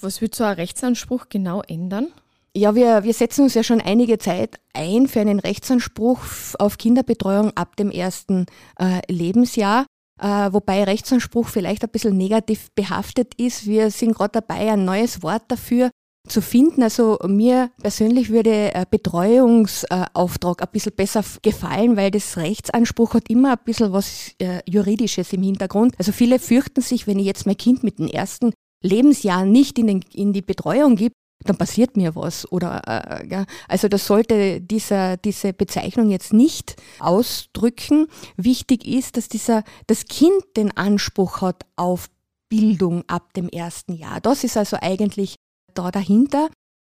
Was 0.00 0.20
wird 0.20 0.34
so 0.34 0.44
ein 0.44 0.54
Rechtsanspruch 0.54 1.28
genau 1.28 1.62
ändern? 1.62 2.08
Ja, 2.56 2.74
wir, 2.74 3.04
wir 3.04 3.14
setzen 3.14 3.42
uns 3.42 3.54
ja 3.54 3.62
schon 3.62 3.80
einige 3.80 4.18
Zeit 4.18 4.60
ein 4.74 5.08
für 5.08 5.20
einen 5.20 5.40
Rechtsanspruch 5.40 6.20
auf 6.58 6.78
Kinderbetreuung 6.78 7.56
ab 7.56 7.76
dem 7.76 7.90
ersten 7.90 8.46
äh, 8.78 9.00
Lebensjahr. 9.10 9.86
Äh, 10.20 10.52
wobei 10.52 10.84
Rechtsanspruch 10.84 11.48
vielleicht 11.48 11.82
ein 11.82 11.90
bisschen 11.90 12.16
negativ 12.16 12.70
behaftet 12.76 13.34
ist. 13.36 13.66
Wir 13.66 13.90
sind 13.90 14.14
gerade 14.14 14.40
dabei, 14.40 14.72
ein 14.72 14.84
neues 14.84 15.22
Wort 15.22 15.42
dafür 15.48 15.90
zu 16.26 16.40
finden. 16.40 16.82
Also 16.82 17.18
mir 17.26 17.70
persönlich 17.82 18.30
würde 18.30 18.74
äh, 18.74 18.86
Betreuungsauftrag 18.90 20.62
ein 20.62 20.68
bisschen 20.72 20.92
besser 20.92 21.22
gefallen, 21.42 21.96
weil 21.96 22.10
das 22.10 22.36
Rechtsanspruch 22.36 23.14
hat 23.14 23.28
immer 23.28 23.52
ein 23.52 23.64
bisschen 23.64 23.92
was 23.92 24.32
äh, 24.38 24.60
Juridisches 24.66 25.32
im 25.32 25.42
Hintergrund. 25.42 25.94
Also 25.98 26.12
viele 26.12 26.38
fürchten 26.38 26.80
sich, 26.80 27.06
wenn 27.06 27.18
ich 27.18 27.26
jetzt 27.26 27.46
mein 27.46 27.56
Kind 27.56 27.84
mit 27.84 27.98
den 27.98 28.08
ersten 28.08 28.52
Lebensjahren 28.82 29.50
nicht 29.50 29.78
in, 29.78 29.86
den, 29.86 30.04
in 30.12 30.32
die 30.32 30.42
Betreuung 30.42 30.96
gebe, 30.96 31.14
dann 31.44 31.56
passiert 31.56 31.96
mir 31.96 32.14
was. 32.14 32.50
Oder 32.50 32.82
äh, 32.86 33.28
ja, 33.28 33.44
also 33.68 33.88
das 33.88 34.06
sollte 34.06 34.60
dieser, 34.60 35.16
diese 35.16 35.52
Bezeichnung 35.52 36.10
jetzt 36.10 36.32
nicht 36.32 36.76
ausdrücken. 37.00 38.06
Wichtig 38.36 38.86
ist, 38.86 39.16
dass 39.16 39.28
dieser, 39.28 39.64
das 39.86 40.06
Kind 40.06 40.42
den 40.56 40.74
Anspruch 40.76 41.42
hat 41.42 41.66
auf 41.76 42.08
Bildung 42.48 43.04
ab 43.08 43.32
dem 43.34 43.48
ersten 43.48 43.94
Jahr. 43.94 44.20
Das 44.20 44.44
ist 44.44 44.56
also 44.56 44.76
eigentlich 44.80 45.36
da 45.74 45.90
dahinter. 45.90 46.48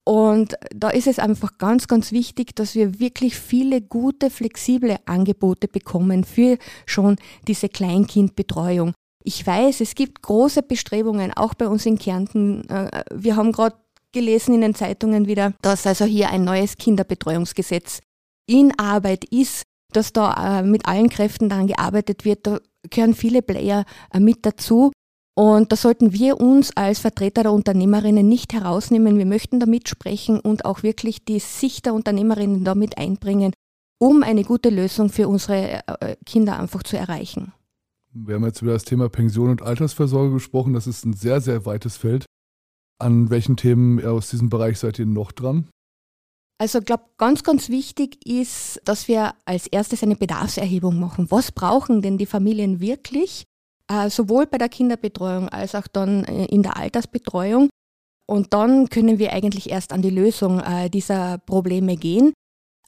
Und 0.09 0.55
da 0.71 0.91
ist 0.91 1.09
es 1.09 1.19
einfach 1.19 1.59
ganz, 1.59 1.89
ganz 1.89 2.13
wichtig, 2.13 2.55
dass 2.55 2.77
wir 2.77 3.01
wirklich 3.01 3.37
viele 3.37 3.81
gute, 3.81 4.31
flexible 4.31 4.99
Angebote 5.05 5.67
bekommen 5.67 6.23
für 6.23 6.59
schon 6.87 7.17
diese 7.49 7.69
Kleinkindbetreuung. 7.69 8.93
Ich 9.25 9.45
weiß, 9.45 9.81
es 9.81 9.97
gibt 9.97 10.23
große 10.23 10.63
Bestrebungen, 10.63 11.33
auch 11.33 11.55
bei 11.55 11.67
uns 11.67 11.85
in 11.87 11.99
Kärnten. 11.99 12.69
Äh, 12.69 13.03
wir 13.13 13.35
haben 13.35 13.51
gerade 13.51 13.75
gelesen 14.13 14.55
in 14.55 14.61
den 14.61 14.77
Zeitungen 14.77 15.27
wieder, 15.27 15.53
dass 15.61 15.87
also 15.87 16.05
hier 16.05 16.31
ein 16.31 16.45
neues 16.45 16.77
Kinderbetreuungsgesetz 16.77 18.01
in 18.47 18.79
Arbeit 18.79 19.25
ist, 19.25 19.65
dass 19.93 20.13
da 20.13 20.61
äh, 20.61 20.63
mit 20.63 20.87
allen 20.87 21.09
Kräften 21.09 21.49
daran 21.49 21.67
gearbeitet 21.67 22.25
wird. 22.25 22.47
Da 22.47 22.61
gehören 22.89 23.15
viele 23.15 23.43
Player 23.43 23.85
äh, 24.13 24.21
mit 24.21 24.47
dazu. 24.47 24.93
Und 25.39 25.71
da 25.71 25.77
sollten 25.77 26.15
wir 26.15 26.41
uns 26.41 26.75
als 26.77 26.99
Vertreter 26.99 27.43
der 27.43 27.53
Unternehmerinnen 27.53 28.27
nicht 28.27 28.55
herausnehmen. 28.55 29.19
Wir 29.19 29.27
möchten 29.27 29.61
da 29.61 29.67
mitsprechen 29.67 30.41
und 30.41 30.65
auch 30.65 30.83
wirklich 30.83 31.27
die 31.27 31.41
Sicht 31.41 31.85
der 31.85 31.93
Unternehmerinnen 31.93 32.65
da 32.65 32.75
mit 32.75 32.97
einbringen, 32.97 33.53
um 33.99 34.23
eine 34.23 34.45
gute 34.45 34.71
Lösung 34.71 35.11
für 35.11 35.29
unsere 35.29 35.83
äh, 35.87 36.17
Kinder 36.25 36.59
einfach 36.59 36.83
zu 36.83 36.97
erreichen. 36.97 37.53
Wir 38.15 38.37
haben 38.37 38.47
jetzt 38.47 38.63
über 38.63 38.73
das 38.73 38.85
Thema 38.85 39.11
Pension 39.11 39.51
und 39.51 39.61
Altersversorgung 39.61 40.33
gesprochen. 40.33 40.73
Das 40.73 40.87
ist 40.87 41.05
ein 41.05 41.13
sehr, 41.13 41.43
sehr 41.43 41.67
weites 41.67 41.99
Feld. 41.99 42.25
An 42.99 43.29
welchen 43.29 43.59
Themen 43.59 44.03
aus 44.07 44.31
diesem 44.31 44.49
Bereich 44.49 44.79
seid 44.79 44.99
ihr 44.99 45.05
noch 45.05 45.33
dran? 45.33 45.69
Also 46.57 46.79
ich 46.79 46.87
glaube, 46.87 47.05
ganz, 47.19 47.43
ganz 47.43 47.69
wichtig 47.69 48.27
ist, 48.27 48.81
dass 48.87 49.07
wir 49.07 49.35
als 49.45 49.67
erstes 49.67 50.03
eine 50.03 50.17
Bedarfserhebung 50.17 50.99
machen. 50.99 51.31
Was 51.31 51.53
brauchen 51.53 52.01
denn 52.01 52.17
die 52.17 52.25
Familien 52.25 52.81
wirklich? 52.81 53.45
Äh, 53.89 54.11
sowohl 54.11 54.47
bei 54.47 54.59
der 54.59 54.69
Kinderbetreuung 54.69 55.49
als 55.49 55.75
auch 55.75 55.87
dann 55.87 56.25
äh, 56.25 56.47
in 56.47 56.63
der 56.63 56.77
Altersbetreuung. 56.77 57.69
Und 58.29 58.53
dann 58.53 58.89
können 58.89 59.19
wir 59.19 59.33
eigentlich 59.33 59.71
erst 59.71 59.93
an 59.93 60.03
die 60.03 60.11
Lösung 60.11 60.61
äh, 60.61 60.91
dieser 60.91 61.39
Probleme 61.39 61.97
gehen. 61.97 62.33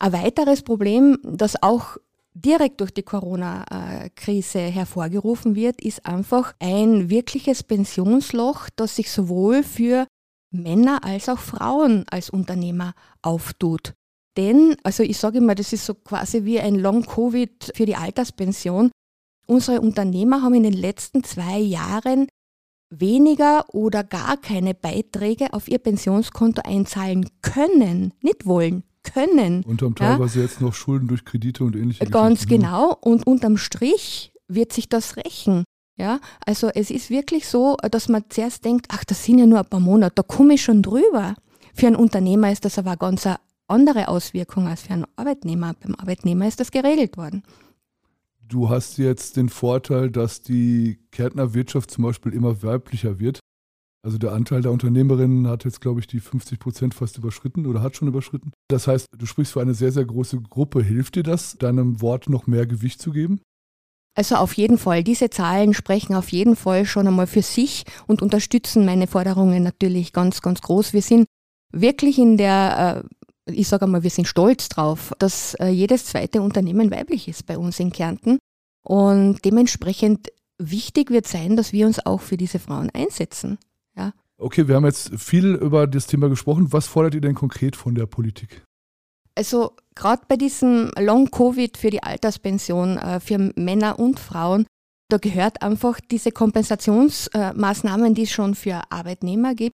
Ein 0.00 0.12
weiteres 0.12 0.62
Problem, 0.62 1.18
das 1.22 1.62
auch 1.62 1.96
direkt 2.34 2.80
durch 2.80 2.92
die 2.92 3.02
Corona-Krise 3.02 4.60
hervorgerufen 4.60 5.54
wird, 5.54 5.80
ist 5.80 6.06
einfach 6.06 6.54
ein 6.60 7.10
wirkliches 7.10 7.62
Pensionsloch, 7.62 8.68
das 8.76 8.96
sich 8.96 9.10
sowohl 9.10 9.62
für 9.62 10.06
Männer 10.50 11.04
als 11.04 11.28
auch 11.28 11.38
Frauen 11.38 12.04
als 12.10 12.30
Unternehmer 12.30 12.94
auftut. 13.22 13.92
Denn, 14.36 14.76
also 14.84 15.02
ich 15.02 15.18
sage 15.18 15.38
immer, 15.38 15.54
das 15.54 15.72
ist 15.72 15.84
so 15.84 15.94
quasi 15.94 16.44
wie 16.44 16.60
ein 16.60 16.76
Long-Covid 16.76 17.72
für 17.74 17.86
die 17.86 17.96
Alterspension. 17.96 18.90
Unsere 19.50 19.80
Unternehmer 19.80 20.42
haben 20.42 20.54
in 20.54 20.62
den 20.62 20.74
letzten 20.74 21.24
zwei 21.24 21.58
Jahren 21.58 22.28
weniger 22.90 23.64
oder 23.74 24.04
gar 24.04 24.36
keine 24.36 24.74
Beiträge 24.74 25.54
auf 25.54 25.68
ihr 25.68 25.78
Pensionskonto 25.78 26.62
einzahlen 26.64 27.30
können, 27.40 28.12
nicht 28.20 28.44
wollen, 28.44 28.84
können. 29.02 29.62
Und 29.64 29.80
haben 29.80 29.94
teilweise 29.94 30.40
ja? 30.40 30.44
jetzt 30.44 30.60
noch 30.60 30.74
Schulden 30.74 31.08
durch 31.08 31.24
Kredite 31.24 31.64
und 31.64 31.76
ähnliche 31.76 32.04
Ganz 32.06 32.46
genau. 32.46 32.94
Und 33.00 33.26
unterm 33.26 33.56
Strich 33.56 34.32
wird 34.48 34.72
sich 34.72 34.90
das 34.90 35.16
rächen. 35.16 35.64
Ja, 35.96 36.20
also 36.44 36.68
es 36.68 36.90
ist 36.90 37.08
wirklich 37.08 37.48
so, 37.48 37.76
dass 37.90 38.08
man 38.08 38.24
zuerst 38.28 38.66
denkt, 38.66 38.86
ach, 38.90 39.04
das 39.04 39.24
sind 39.24 39.38
ja 39.38 39.46
nur 39.46 39.60
ein 39.60 39.66
paar 39.66 39.80
Monate, 39.80 40.14
da 40.16 40.22
komme 40.22 40.54
ich 40.54 40.62
schon 40.62 40.82
drüber. 40.82 41.34
Für 41.74 41.86
einen 41.86 41.96
Unternehmer 41.96 42.52
ist 42.52 42.64
das 42.64 42.78
aber 42.78 42.90
eine 42.90 42.98
ganz 42.98 43.26
andere 43.66 44.08
Auswirkung 44.08 44.68
als 44.68 44.82
für 44.82 44.92
einen 44.92 45.06
Arbeitnehmer. 45.16 45.74
Beim 45.80 45.94
Arbeitnehmer 45.96 46.46
ist 46.46 46.60
das 46.60 46.70
geregelt 46.70 47.16
worden. 47.16 47.42
Du 48.48 48.70
hast 48.70 48.96
jetzt 48.96 49.36
den 49.36 49.50
Vorteil, 49.50 50.10
dass 50.10 50.40
die 50.40 50.98
Kärntner 51.12 51.52
zum 51.52 52.04
Beispiel 52.04 52.32
immer 52.32 52.62
weiblicher 52.62 53.18
wird. 53.18 53.40
Also 54.02 54.16
der 54.16 54.32
Anteil 54.32 54.62
der 54.62 54.72
Unternehmerinnen 54.72 55.46
hat 55.48 55.66
jetzt, 55.66 55.82
glaube 55.82 56.00
ich, 56.00 56.06
die 56.06 56.20
50 56.20 56.58
Prozent 56.58 56.94
fast 56.94 57.18
überschritten 57.18 57.66
oder 57.66 57.82
hat 57.82 57.96
schon 57.96 58.08
überschritten. 58.08 58.52
Das 58.68 58.86
heißt, 58.86 59.08
du 59.16 59.26
sprichst 59.26 59.52
für 59.52 59.60
eine 59.60 59.74
sehr, 59.74 59.92
sehr 59.92 60.06
große 60.06 60.40
Gruppe. 60.40 60.82
Hilft 60.82 61.16
dir 61.16 61.24
das, 61.24 61.58
deinem 61.58 62.00
Wort 62.00 62.30
noch 62.30 62.46
mehr 62.46 62.66
Gewicht 62.66 63.02
zu 63.02 63.10
geben? 63.10 63.42
Also 64.14 64.36
auf 64.36 64.54
jeden 64.54 64.78
Fall. 64.78 65.04
Diese 65.04 65.28
Zahlen 65.28 65.74
sprechen 65.74 66.14
auf 66.14 66.32
jeden 66.32 66.56
Fall 66.56 66.86
schon 66.86 67.06
einmal 67.06 67.26
für 67.26 67.42
sich 67.42 67.84
und 68.06 68.22
unterstützen 68.22 68.86
meine 68.86 69.08
Forderungen 69.08 69.62
natürlich 69.62 70.14
ganz, 70.14 70.40
ganz 70.40 70.62
groß. 70.62 70.94
Wir 70.94 71.02
sind 71.02 71.26
wirklich 71.70 72.18
in 72.18 72.38
der, 72.38 73.04
äh, 73.04 73.08
ich 73.50 73.68
sage 73.68 73.84
einmal, 73.84 74.02
wir 74.02 74.10
sind 74.10 74.26
stolz 74.26 74.68
drauf, 74.68 75.12
dass 75.18 75.54
äh, 75.54 75.68
jedes 75.68 76.06
zweite 76.06 76.42
Unternehmen 76.42 76.90
weiblich 76.90 77.28
ist 77.28 77.46
bei 77.46 77.58
uns 77.58 77.80
in 77.80 77.90
Kärnten. 77.90 78.38
Und 78.82 79.44
dementsprechend 79.44 80.32
wichtig 80.58 81.10
wird 81.10 81.26
sein, 81.26 81.56
dass 81.56 81.72
wir 81.72 81.86
uns 81.86 82.04
auch 82.04 82.20
für 82.20 82.36
diese 82.36 82.58
Frauen 82.58 82.90
einsetzen. 82.90 83.58
Ja. 83.96 84.12
Okay, 84.38 84.68
wir 84.68 84.76
haben 84.76 84.86
jetzt 84.86 85.14
viel 85.18 85.54
über 85.54 85.86
das 85.86 86.06
Thema 86.06 86.28
gesprochen. 86.28 86.72
Was 86.72 86.86
fordert 86.86 87.14
ihr 87.14 87.20
denn 87.20 87.34
konkret 87.34 87.76
von 87.76 87.94
der 87.94 88.06
Politik? 88.06 88.62
Also 89.34 89.76
gerade 89.94 90.22
bei 90.28 90.36
diesem 90.36 90.90
Long-Covid 90.98 91.76
für 91.76 91.90
die 91.90 92.02
Alterspension 92.02 92.98
äh, 92.98 93.20
für 93.20 93.52
Männer 93.56 93.98
und 93.98 94.18
Frauen, 94.18 94.66
da 95.08 95.18
gehört 95.18 95.62
einfach 95.62 96.00
diese 96.00 96.32
Kompensationsmaßnahmen, 96.32 98.14
die 98.14 98.24
es 98.24 98.30
schon 98.30 98.54
für 98.54 98.82
Arbeitnehmer 98.90 99.54
gibt, 99.54 99.74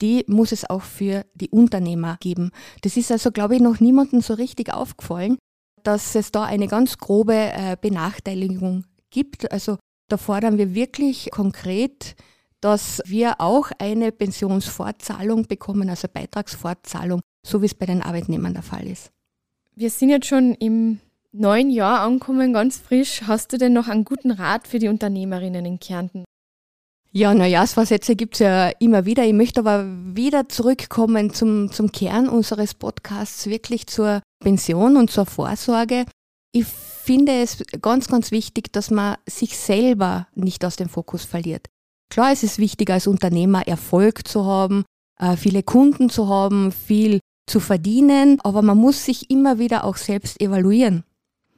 die 0.00 0.24
muss 0.26 0.52
es 0.52 0.68
auch 0.68 0.82
für 0.82 1.24
die 1.34 1.50
Unternehmer 1.50 2.16
geben. 2.20 2.50
Das 2.82 2.96
ist 2.96 3.10
also, 3.10 3.30
glaube 3.30 3.56
ich, 3.56 3.60
noch 3.60 3.80
niemandem 3.80 4.20
so 4.20 4.34
richtig 4.34 4.72
aufgefallen, 4.72 5.38
dass 5.82 6.14
es 6.14 6.32
da 6.32 6.44
eine 6.44 6.68
ganz 6.68 6.98
grobe 6.98 7.34
äh, 7.34 7.76
Benachteiligung 7.80 8.84
gibt. 9.10 9.50
Also 9.52 9.78
da 10.08 10.16
fordern 10.16 10.58
wir 10.58 10.74
wirklich 10.74 11.30
konkret, 11.30 12.16
dass 12.60 13.00
wir 13.06 13.40
auch 13.40 13.70
eine 13.78 14.12
Pensionsfortzahlung 14.12 15.46
bekommen, 15.46 15.88
also 15.88 16.08
Beitragsfortzahlung, 16.12 17.20
so 17.46 17.62
wie 17.62 17.66
es 17.66 17.74
bei 17.74 17.86
den 17.86 18.02
Arbeitnehmern 18.02 18.52
der 18.52 18.62
Fall 18.62 18.86
ist. 18.86 19.10
Wir 19.74 19.90
sind 19.90 20.10
jetzt 20.10 20.26
schon 20.26 20.54
im 20.54 21.00
neuen 21.32 21.70
Jahr 21.70 22.00
angekommen, 22.00 22.52
ganz 22.52 22.78
frisch. 22.78 23.22
Hast 23.26 23.52
du 23.52 23.56
denn 23.56 23.72
noch 23.72 23.88
einen 23.88 24.04
guten 24.04 24.30
Rat 24.30 24.68
für 24.68 24.78
die 24.78 24.88
Unternehmerinnen 24.88 25.64
in 25.64 25.80
Kärnten? 25.80 26.24
Ja, 27.12 27.34
Neujahrsvorsätze 27.34 28.14
gibt 28.14 28.34
es 28.34 28.38
ja 28.38 28.68
immer 28.78 29.04
wieder. 29.04 29.24
Ich 29.24 29.32
möchte 29.32 29.60
aber 29.60 29.84
wieder 30.14 30.48
zurückkommen 30.48 31.34
zum, 31.34 31.72
zum 31.72 31.90
Kern 31.90 32.28
unseres 32.28 32.74
Podcasts, 32.74 33.46
wirklich 33.46 33.88
zur 33.88 34.22
Pension 34.38 34.96
und 34.96 35.10
zur 35.10 35.26
Vorsorge. 35.26 36.04
Ich 36.52 36.66
finde 36.66 37.32
es 37.32 37.64
ganz, 37.82 38.06
ganz 38.06 38.30
wichtig, 38.30 38.72
dass 38.72 38.92
man 38.92 39.16
sich 39.28 39.58
selber 39.58 40.28
nicht 40.36 40.64
aus 40.64 40.76
dem 40.76 40.88
Fokus 40.88 41.24
verliert. 41.24 41.66
Klar, 42.10 42.30
es 42.30 42.44
ist 42.44 42.58
wichtig, 42.58 42.90
als 42.90 43.08
Unternehmer 43.08 43.66
Erfolg 43.66 44.28
zu 44.28 44.44
haben, 44.44 44.84
äh, 45.18 45.36
viele 45.36 45.64
Kunden 45.64 46.10
zu 46.10 46.28
haben, 46.28 46.70
viel 46.70 47.18
zu 47.48 47.58
verdienen, 47.58 48.38
aber 48.42 48.62
man 48.62 48.78
muss 48.78 49.04
sich 49.04 49.30
immer 49.30 49.58
wieder 49.58 49.82
auch 49.82 49.96
selbst 49.96 50.40
evaluieren. 50.40 51.02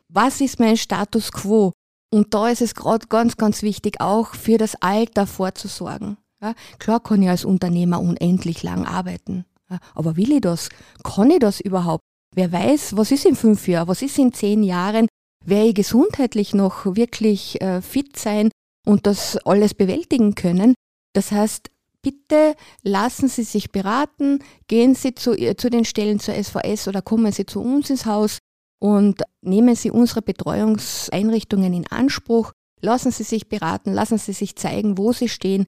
Was 0.09 0.41
ist 0.41 0.61
mein 0.61 0.79
Status 0.79 1.31
quo? 1.31 1.73
Und 2.13 2.35
da 2.35 2.49
ist 2.49 2.61
es 2.61 2.75
gerade 2.75 3.07
ganz, 3.07 3.39
ganz 3.39 3.63
wichtig, 3.63 4.01
auch 4.01 4.35
für 4.35 4.59
das 4.59 4.77
Alter 4.83 5.27
vorzusorgen. 5.27 6.19
Ja, 6.43 6.55
klar 6.79 7.01
kann 7.01 7.23
ich 7.23 7.31
als 7.31 7.45
Unternehmer 7.45 8.01
unendlich 8.01 8.63
lang 8.63 8.85
arbeiten. 8.85 9.47
Ja, 9.71 9.79
aber 9.95 10.17
will 10.17 10.33
ich 10.33 10.43
das? 10.43 10.69
Kann 11.03 11.31
ich 11.31 11.39
das 11.39 11.61
überhaupt? 11.61 12.03
Wer 12.35 12.53
weiß, 12.53 12.97
was 12.97 13.13
ist 13.13 13.25
in 13.25 13.35
fünf 13.35 13.67
Jahren, 13.67 13.89
was 13.89 14.03
ist 14.03 14.19
in 14.19 14.33
zehn 14.33 14.63
Jahren? 14.63 15.07
Werde 15.45 15.69
ich 15.69 15.75
gesundheitlich 15.75 16.53
noch 16.55 16.85
wirklich 16.85 17.61
äh, 17.63 17.81
fit 17.81 18.19
sein 18.19 18.51
und 18.87 19.07
das 19.07 19.39
alles 19.47 19.73
bewältigen 19.73 20.35
können? 20.35 20.75
Das 21.15 21.33
heißt, 21.33 21.71
bitte 22.03 22.55
lassen 22.83 23.29
Sie 23.29 23.45
sich 23.45 23.73
beraten, 23.73 24.41
gehen 24.69 24.95
Sie 24.95 25.15
zu, 25.15 25.35
zu 25.57 25.71
den 25.71 25.87
Stellen 25.87 26.21
zur 26.21 26.35
SVS 26.35 26.89
oder 26.89 27.01
kommen 27.01 27.33
Sie 27.33 27.47
zu 27.47 27.63
uns 27.63 27.89
ins 27.89 28.05
Haus 28.05 28.39
und 28.83 29.23
nehmen 29.43 29.77
Sie 29.77 29.93
unsere 29.93 30.23
Betreuungseinrichtungen 30.23 31.73
in 31.73 31.87
Anspruch, 31.87 32.51
lassen 32.81 33.13
Sie 33.13 33.23
sich 33.23 33.49
beraten, 33.49 33.93
lassen 33.93 34.19
Sie 34.19 34.33
sich 34.33 34.57
zeigen, 34.57 34.99
wo 34.99 35.13
Sie 35.13 35.29
stehen 35.29 35.67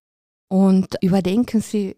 und 0.49 0.97
überdenken 1.01 1.61
Sie, 1.61 1.97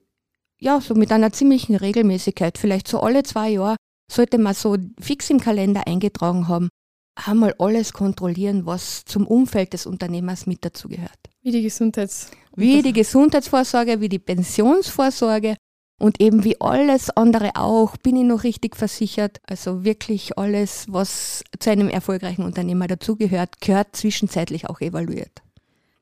ja, 0.59 0.79
so 0.83 0.95
mit 0.95 1.11
einer 1.13 1.33
ziemlichen 1.33 1.75
Regelmäßigkeit, 1.75 2.59
vielleicht 2.59 2.87
so 2.87 3.01
alle 3.01 3.23
zwei 3.23 3.49
Jahre, 3.49 3.77
sollte 4.13 4.37
man 4.37 4.53
so 4.53 4.77
fix 5.01 5.31
im 5.31 5.41
Kalender 5.41 5.87
eingetragen 5.87 6.49
haben, 6.49 6.69
einmal 7.15 7.55
alles 7.59 7.95
kontrollieren, 7.95 8.67
was 8.67 9.07
zum 9.07 9.27
Umfeld 9.27 9.73
des 9.73 9.87
Unternehmers 9.87 10.47
mit 10.47 10.67
dazugehört. 10.67 11.19
Wie 11.41 11.51
die 11.51 11.63
Gesundheits 11.63 12.31
wie 12.57 12.83
die 12.83 12.93
Gesundheitsvorsorge, 12.93 14.03
wie 14.03 14.11
die 14.11 14.19
Pensionsvorsorge 14.19 15.57
und 15.99 16.21
eben 16.21 16.45
wie 16.45 16.61
alles 16.61 17.11
andere 17.11 17.57
auch, 17.57 17.97
bin 17.97 18.17
ich 18.17 18.25
noch 18.25 18.45
richtig 18.45 18.77
versichert. 18.77 19.41
Also 19.45 19.85
wirklich 19.85 20.37
alles, 20.37 20.87
was 20.91 21.43
zu 21.59 21.71
einem 21.71 21.89
erfolgreichen 21.89 22.43
Unternehmer 22.43 22.87
dazugehört, 22.87 23.61
gehört 23.61 23.97
zwischenzeitlich 23.97 24.69
auch 24.69 24.81
evaluiert. 24.81 25.43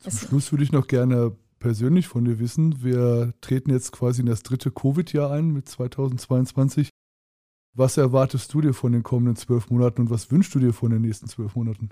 Zum 0.00 0.12
Schluss 0.12 0.52
würde 0.52 0.64
ich 0.64 0.72
noch 0.72 0.88
gerne 0.88 1.32
persönlich 1.60 2.08
von 2.08 2.24
dir 2.24 2.38
wissen. 2.38 2.82
Wir 2.82 3.32
treten 3.40 3.70
jetzt 3.70 3.92
quasi 3.92 4.20
in 4.20 4.26
das 4.26 4.42
dritte 4.42 4.70
Covid-Jahr 4.70 5.30
ein 5.30 5.50
mit 5.50 5.68
2022. 5.68 6.90
Was 7.74 7.96
erwartest 7.96 8.52
du 8.52 8.60
dir 8.60 8.74
von 8.74 8.92
den 8.92 9.02
kommenden 9.02 9.36
zwölf 9.36 9.70
Monaten 9.70 10.02
und 10.02 10.10
was 10.10 10.30
wünschst 10.30 10.54
du 10.54 10.58
dir 10.58 10.72
von 10.72 10.90
den 10.90 11.02
nächsten 11.02 11.26
zwölf 11.26 11.56
Monaten? 11.56 11.88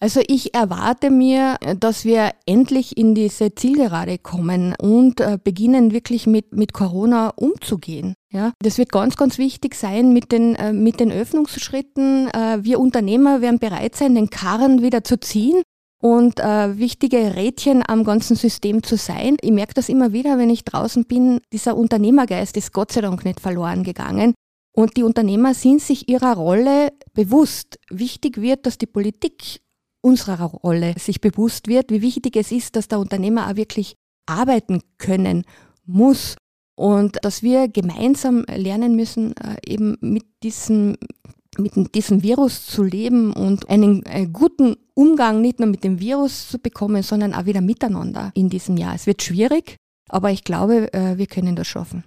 Also 0.00 0.20
ich 0.26 0.54
erwarte 0.54 1.10
mir, 1.10 1.56
dass 1.78 2.04
wir 2.04 2.32
endlich 2.46 2.96
in 2.96 3.14
diese 3.14 3.54
Zielgerade 3.54 4.18
kommen 4.18 4.74
und 4.78 5.20
äh, 5.20 5.38
beginnen 5.42 5.92
wirklich 5.92 6.26
mit, 6.26 6.52
mit 6.52 6.72
Corona 6.72 7.30
umzugehen. 7.30 8.14
Ja, 8.30 8.52
das 8.60 8.76
wird 8.76 8.90
ganz, 8.90 9.16
ganz 9.16 9.38
wichtig 9.38 9.74
sein 9.76 10.12
mit 10.12 10.32
den, 10.32 10.56
äh, 10.56 10.72
mit 10.72 11.00
den 11.00 11.12
Öffnungsschritten. 11.12 12.28
Äh, 12.28 12.58
wir 12.62 12.80
Unternehmer 12.80 13.40
werden 13.40 13.58
bereit 13.58 13.94
sein, 13.94 14.14
den 14.14 14.28
Karren 14.28 14.82
wieder 14.82 15.04
zu 15.04 15.18
ziehen 15.18 15.62
und 16.02 16.38
äh, 16.38 16.76
wichtige 16.76 17.34
Rädchen 17.34 17.82
am 17.86 18.04
ganzen 18.04 18.36
System 18.36 18.82
zu 18.82 18.96
sein. 18.96 19.38
Ich 19.40 19.52
merke 19.52 19.72
das 19.72 19.88
immer 19.88 20.12
wieder, 20.12 20.36
wenn 20.36 20.50
ich 20.50 20.64
draußen 20.64 21.06
bin. 21.06 21.40
Dieser 21.50 21.78
Unternehmergeist 21.78 22.58
ist 22.58 22.74
Gott 22.74 22.92
sei 22.92 23.00
Dank 23.00 23.24
nicht 23.24 23.40
verloren 23.40 23.84
gegangen. 23.84 24.34
Und 24.76 24.98
die 24.98 25.02
Unternehmer 25.02 25.54
sind 25.54 25.80
sich 25.80 26.08
ihrer 26.10 26.36
Rolle 26.36 26.92
bewusst. 27.14 27.78
Wichtig 27.88 28.40
wird, 28.40 28.66
dass 28.66 28.76
die 28.76 28.86
Politik 28.86 29.60
unserer 30.04 30.44
Rolle 30.44 30.94
sich 30.98 31.20
bewusst 31.20 31.66
wird, 31.66 31.90
wie 31.90 32.02
wichtig 32.02 32.36
es 32.36 32.52
ist, 32.52 32.76
dass 32.76 32.88
der 32.88 32.98
Unternehmer 32.98 33.48
auch 33.50 33.56
wirklich 33.56 33.96
arbeiten 34.26 34.82
können 34.98 35.44
muss 35.86 36.36
und 36.76 37.18
dass 37.22 37.42
wir 37.42 37.68
gemeinsam 37.68 38.44
lernen 38.54 38.96
müssen, 38.96 39.34
äh, 39.36 39.56
eben 39.66 39.96
mit 40.00 40.24
diesem 40.42 40.96
mit 41.56 41.94
diesem 41.94 42.24
Virus 42.24 42.66
zu 42.66 42.82
leben 42.82 43.32
und 43.32 43.70
einen, 43.70 44.04
einen, 44.06 44.32
guten 44.32 44.74
Umgang 44.94 45.40
nicht 45.40 45.60
nur 45.60 45.68
mit 45.68 45.84
dem 45.84 46.00
Virus 46.00 46.48
zu 46.48 46.58
bekommen, 46.58 47.04
sondern 47.04 47.32
auch 47.32 47.44
wieder 47.44 47.60
miteinander 47.60 48.32
in 48.34 48.50
diesem 48.50 48.76
Jahr. 48.76 48.96
Es 48.96 49.06
wird 49.06 49.22
schwierig, 49.22 49.76
aber 50.08 50.32
ich 50.32 50.42
glaube, 50.42 50.92
äh, 50.92 51.16
wir 51.16 51.28
können 51.28 51.54
das 51.54 51.68
schaffen. 51.68 52.02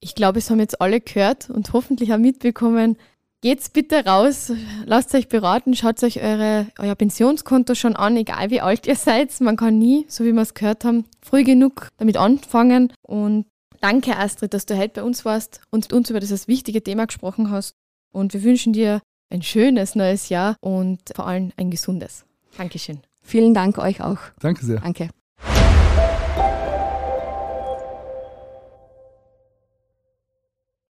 Ich 0.00 0.16
glaube, 0.16 0.40
es 0.40 0.50
haben 0.50 0.58
jetzt 0.58 0.80
alle 0.80 1.00
gehört 1.00 1.48
und 1.48 1.72
hoffentlich 1.72 2.12
auch 2.12 2.18
mitbekommen, 2.18 2.96
Geht's 3.42 3.68
bitte 3.68 4.04
raus, 4.04 4.50
lasst 4.86 5.14
euch 5.14 5.28
beraten, 5.28 5.74
schaut 5.74 6.02
euch 6.02 6.22
eure, 6.22 6.66
euer 6.78 6.94
Pensionskonto 6.94 7.74
schon 7.74 7.94
an, 7.94 8.16
egal 8.16 8.50
wie 8.50 8.60
alt 8.60 8.86
ihr 8.86 8.96
seid. 8.96 9.38
Man 9.40 9.56
kann 9.56 9.78
nie, 9.78 10.06
so 10.08 10.24
wie 10.24 10.32
wir 10.32 10.42
es 10.42 10.54
gehört 10.54 10.84
haben, 10.84 11.04
früh 11.20 11.44
genug 11.44 11.90
damit 11.98 12.16
anfangen. 12.16 12.92
Und 13.02 13.46
danke, 13.80 14.16
Astrid, 14.16 14.54
dass 14.54 14.66
du 14.66 14.76
heute 14.76 15.00
bei 15.00 15.02
uns 15.02 15.24
warst 15.24 15.60
und 15.70 15.84
mit 15.84 15.92
uns 15.92 16.10
über 16.10 16.20
dieses 16.20 16.48
wichtige 16.48 16.82
Thema 16.82 17.06
gesprochen 17.06 17.50
hast. 17.50 17.74
Und 18.10 18.32
wir 18.32 18.42
wünschen 18.42 18.72
dir 18.72 19.02
ein 19.30 19.42
schönes 19.42 19.94
neues 19.94 20.30
Jahr 20.30 20.56
und 20.60 21.00
vor 21.14 21.26
allem 21.26 21.52
ein 21.56 21.70
gesundes. 21.70 22.24
Dankeschön. 22.56 23.00
Vielen 23.22 23.52
Dank 23.52 23.76
euch 23.76 24.00
auch. 24.00 24.18
Danke 24.40 24.64
sehr. 24.64 24.80
Danke. 24.80 25.10